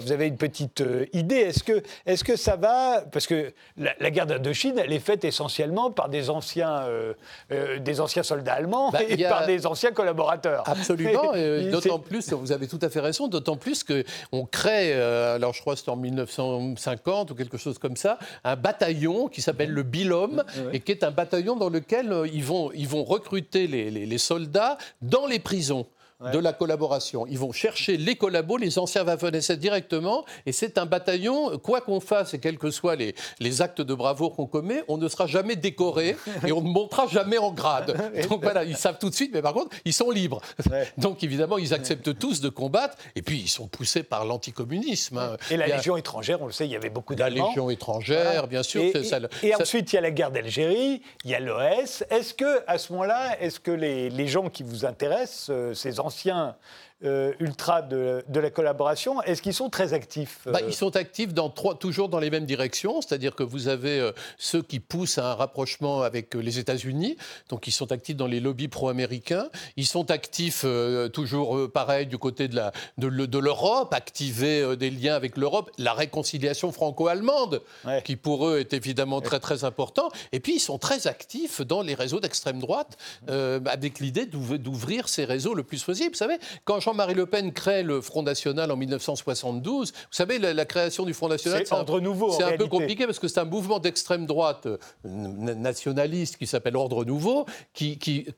[0.00, 0.82] vous avez une petite
[1.12, 1.36] idée.
[1.36, 5.90] Est-ce que, est que ça va Parce que la, guerre d'Indochine, elle est faite essentiellement
[5.90, 6.86] par des anciens,
[7.50, 10.64] des anciens soldats allemands bah, et par des anciens collaborateurs.
[10.66, 11.32] Absolument.
[11.70, 15.74] d'autant plus, vous avez tout à fait raison, d'autant plus qu'on crée, alors je crois
[15.74, 20.44] que c'était en 1950 ou quelque chose comme ça, un bataillon qui s'appelle le Bilhomme
[20.72, 24.78] et qui est un bataillon dans lequel euh, ils, vont, ils vont recruter les soldats
[25.02, 25.86] dans les prisons
[26.20, 27.26] de la collaboration.
[27.26, 32.00] Ils vont chercher les collabos, les anciens Waffen-SS directement, et c'est un bataillon, quoi qu'on
[32.00, 35.26] fasse et quels que soient les, les actes de bravoure qu'on commet, on ne sera
[35.26, 37.96] jamais décoré et on ne montera jamais en grade.
[38.28, 40.40] Donc voilà, ils savent tout de suite, mais par contre, ils sont libres.
[40.98, 45.18] Donc évidemment, ils acceptent tous de combattre, et puis ils sont poussés par l'anticommunisme.
[45.18, 45.36] Hein.
[45.50, 47.44] Et la Légion étrangère, on le sait, il y avait beaucoup d'Allemands.
[47.44, 48.82] La Légion étrangère, bien sûr.
[48.82, 48.92] Et,
[49.42, 52.04] et, ensuite, il y a la guerre d'Algérie, il y a l'OS.
[52.10, 56.00] Est-ce que, à ce moment-là, est-ce que les, les, gens qui vous intéressent, euh, ces
[56.06, 56.54] anciens
[57.04, 59.22] euh, ultra de, la collaboration.
[59.22, 62.46] Est-ce qu'ils sont très actifs bah, Ils sont actifs dans trois, toujours dans les mêmes
[62.46, 67.16] directions, c'est-à-dire que vous avez ceux qui poussent à un rapprochement avec les États-Unis,
[67.48, 69.48] donc ils sont actifs dans les lobbies pro-américains.
[69.76, 70.64] Ils sont actifs
[71.12, 76.72] toujours pareil du côté de, la, de, l'Europe, activer des liens avec l'Europe, la réconciliation
[76.72, 77.62] franco-allemande,
[78.04, 80.08] qui pour eux est évidemment très très important.
[80.32, 82.96] Et puis ils sont très actifs dans les réseaux d'extrême droite,
[83.28, 86.10] euh, avec l'idée d'ouvrir ces réseaux le plus possible.
[86.10, 90.64] Vous savez, quand Jean-Marie Le Pen crée le Front National en 1972, vous savez, la,
[90.64, 92.30] création du Front National, c'est Ordre Nouveau.
[92.30, 96.76] C'est un peu compliqué parce que c'est un mouvement d'extrême droite euh, nationaliste qui s'appelle
[96.76, 98.28] Ordre Nouveau, qui, qui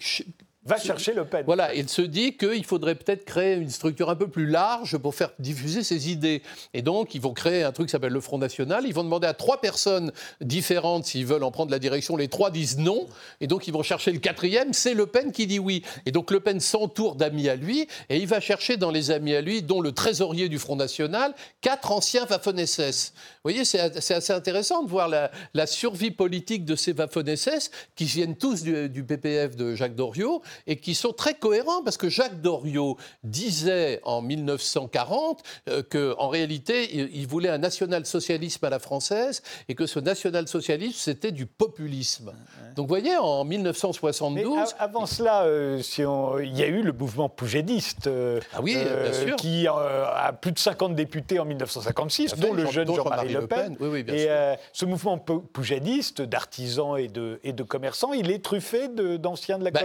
[0.69, 1.43] va chercher Le Pen.
[1.47, 5.15] Voilà, il se dit qu'il faudrait peut-être créer une structure un peu plus large pour
[5.15, 6.43] faire diffuser ses idées.
[6.75, 8.85] Et donc, ils vont créer un truc qui s'appelle le Front National.
[8.87, 12.17] Ils vont demander à trois personnes différentes s'ils veulent en prendre la direction.
[12.17, 13.07] Les trois disent non.
[13.41, 14.73] Et donc, ils vont chercher le quatrième.
[14.73, 15.83] C'est Le Pen qui dit oui.
[16.07, 17.89] Et donc, Le Pen s'entoure d'amis à lui.
[18.11, 21.35] Et il va chercher dans les amis à lui, dont le trésorier du Front National,
[21.63, 23.13] quatre anciens Waffen-SS.
[23.15, 28.37] Vous voyez, c'est assez intéressant de voir la, survie politique de ces Waffen-SS qui viennent
[28.37, 32.41] tous du, du PPF de Jacques Doriot et qui sont très cohérents parce que Jacques
[32.41, 39.75] Doriot disait en 1940 euh, qu'en réalité, il, voulait un national-socialisme à la française et
[39.75, 42.33] que ce national-socialisme, c'était du populisme.
[42.77, 44.75] Donc vous voyez, en 1972...
[44.79, 49.13] avant cela, euh, si il y a eu le mouvement poujédiste euh, ah oui, bien
[49.13, 49.37] sûr.
[49.37, 53.77] qui a plus de 50 députés en 1956, dont le jeune Jean-Marie Le Pen.
[54.09, 54.29] et
[54.73, 59.71] ce mouvement poujédiste d'artisans et de, et de commerçants, il est truffé d'anciens de, la
[59.71, 59.81] bah,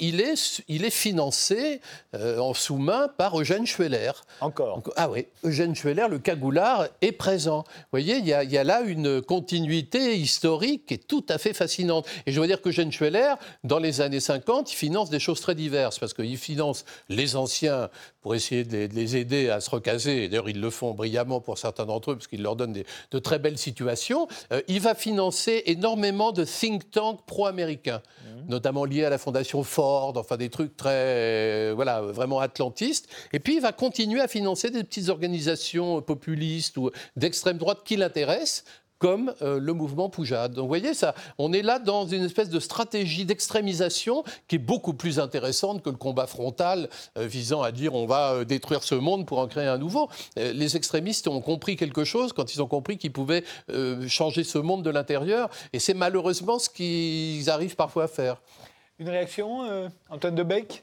[0.00, 1.80] il est, il est financé
[2.14, 4.12] euh, en sous-main par Eugène Schweller.
[4.40, 7.64] Encore Ah oui, Eugène Schweller, le cagoulard, est présent.
[7.66, 11.24] Vous voyez, il y, a, il y, a, là une continuité historique qui est tout
[11.28, 12.06] à fait fascinante.
[12.26, 15.40] Et je dois dire que Eugène Schweller, dans les années 50, il finance des choses
[15.40, 17.90] très diverses, parce qu'il finance les anciens
[18.24, 20.24] pour essayer de les, aider à se recaser.
[20.24, 23.18] Et d'ailleurs, ils le font brillamment pour certains d'entre eux, parce qu'ils leur donnent de
[23.18, 24.26] très belles situations.
[24.50, 28.48] Euh, il va financer énormément de think tanks pro-américains, mmh.
[28.48, 33.10] notamment liés à la fondation Ford, enfin des trucs très, euh, voilà, vraiment atlantistes.
[33.34, 37.96] Et puis, il va continuer à financer des petites organisations populistes ou d'extrême droite qui
[37.96, 38.64] l'intéressent,
[39.04, 40.54] comme euh, le mouvement Poujade.
[40.54, 44.58] Donc vous voyez, ça, on est là dans une espèce de stratégie d'extrémisation qui est
[44.58, 46.88] beaucoup plus intéressante que le combat frontal
[47.18, 50.08] euh, visant à dire on va euh, détruire ce monde pour en créer un nouveau.
[50.36, 53.44] les extrémistes ont compris quelque chose quand ils ont compris qu'ils pouvaient
[54.08, 58.40] changer ce monde de l'intérieur, et c'est malheureusement ce qu'ils arrivent parfois à faire.
[58.98, 60.82] Une réaction, Antoine Debec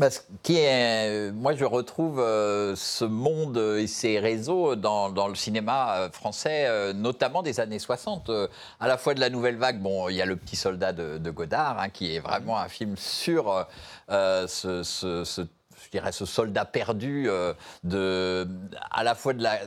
[0.00, 6.92] euh, moi, je retrouve euh, ce monde et ces réseaux dans, le cinéma euh, français,
[6.94, 8.30] notamment des années 60.
[8.80, 11.30] à la fois de la nouvelle vague, bon, il y a Le Petit Soldat de,
[11.30, 13.66] Godard, hein, qui est vraiment un film sur
[14.08, 15.42] ce, ce, ce
[15.98, 17.28] dirais, ce soldat perdu
[17.84, 18.48] de,
[18.90, 19.58] à la fois de la,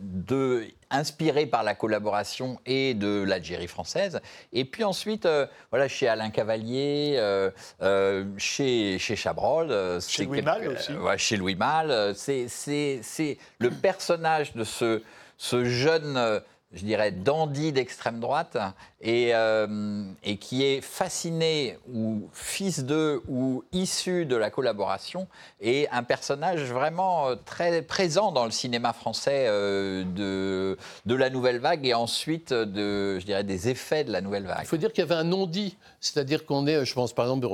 [0.00, 4.20] de, inspiré par la collaboration et de l'Algérie française.
[4.52, 7.50] Et puis ensuite, euh, voilà, chez Alain Cavalier, euh,
[7.82, 10.00] euh, chez, chez Chabrol.
[10.06, 10.92] chez Louis Malle aussi.
[11.16, 12.14] chez Louis Malle.
[12.16, 15.02] C'est le personnage de ce,
[15.36, 16.40] ce jeune
[16.72, 18.58] je dirais, dandy d'extrême droite
[19.04, 25.28] et, euh, et, qui est fasciné ou fils de ou issu de la collaboration
[25.60, 31.28] et un personnage vraiment euh, très présent dans le cinéma français euh, de, de la
[31.28, 34.60] nouvelle vague et ensuite de, je dirais, des effets de la nouvelle vague.
[34.62, 37.46] Il faut dire qu'il y avait un non-dit, c'est-à-dire qu'on est, je pense par exemple,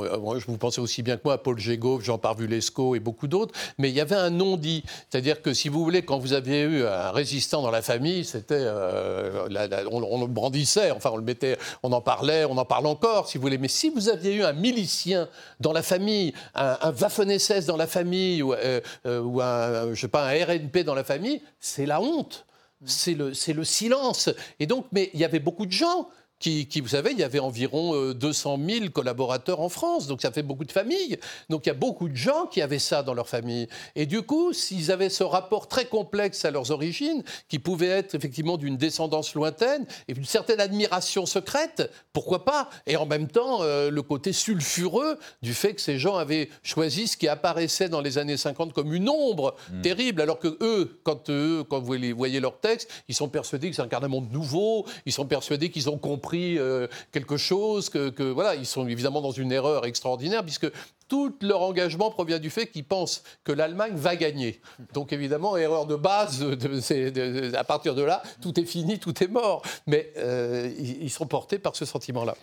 [0.46, 3.90] vous pensez aussi bien que moi à Paul Gégaud, Jean Parvulesco et beaucoup d'autres, mais
[3.90, 7.10] il y avait un non-dit, c'est-à-dire que si vous voulez, quand vous aviez eu un
[7.10, 9.48] résistant dans la famille, c'était euh,
[9.90, 11.39] on, le brandissait, enfin on le mettait,
[11.82, 13.58] on en parlait, on en parle encore, si vous voulez.
[13.58, 15.28] Mais si vous aviez eu un milicien
[15.60, 20.08] dans la famille, un, un Waffen-SS dans la famille, ou, euh, euh, un, je sais
[20.08, 22.46] pas, un RNP dans la famille, c'est la honte.
[22.86, 24.30] C'est le, le silence.
[24.58, 26.08] Et donc, mais il y avait beaucoup de gens
[26.40, 30.32] qui, vous savez, il y avait environ 200 euh, 000 collaborateurs en France, donc ça
[30.32, 31.18] fait beaucoup de familles.
[31.50, 33.68] Donc il y a beaucoup de gens qui avaient ça dans leur famille.
[33.94, 38.14] Et du coup, s'ils avaient ce rapport très complexe à leurs origines, qui pouvait être
[38.14, 42.70] effectivement d'une descendance lointaine et d'une certaine admiration secrète, pourquoi pas?
[42.86, 47.06] Et en même temps, euh, le côté sulfureux du fait que ces gens avaient choisi
[47.06, 49.82] ce qui apparaissait dans les années 50 comme une ombre mm.
[49.82, 53.76] terrible, alors que eux, quand eux, quand vous voyez leur texte, ils sont persuadés que
[53.76, 58.54] c'est un monde nouveau, ils sont persuadés qu'ils ont compris euh, quelque chose, que, voilà,
[58.54, 60.70] ils sont évidemment dans une erreur extraordinaire, puisque
[61.08, 64.60] tout leur engagement provient du fait qu'ils pensent que l'Allemagne va gagner.
[64.94, 66.46] Donc évidemment, erreur de base,
[67.54, 69.62] à partir de là, tout est fini, tout est mort.
[69.86, 72.36] Mais euh, ils sont portés par ce sentiment-là.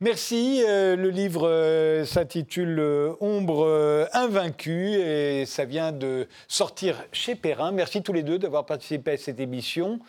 [0.00, 0.62] Merci.
[0.66, 2.82] Euh, le livre euh, s'intitule
[3.20, 7.72] Ombre invaincue et ça vient de sortir chez Perrin.
[7.72, 10.00] Merci tous les deux d'avoir participé à cette émission.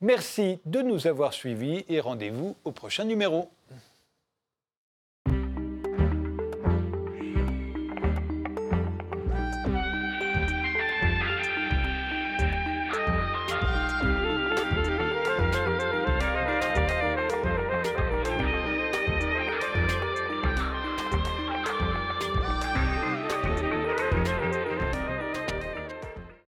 [0.00, 3.50] Merci de nous avoir suivis et rendez-vous au prochain numéro.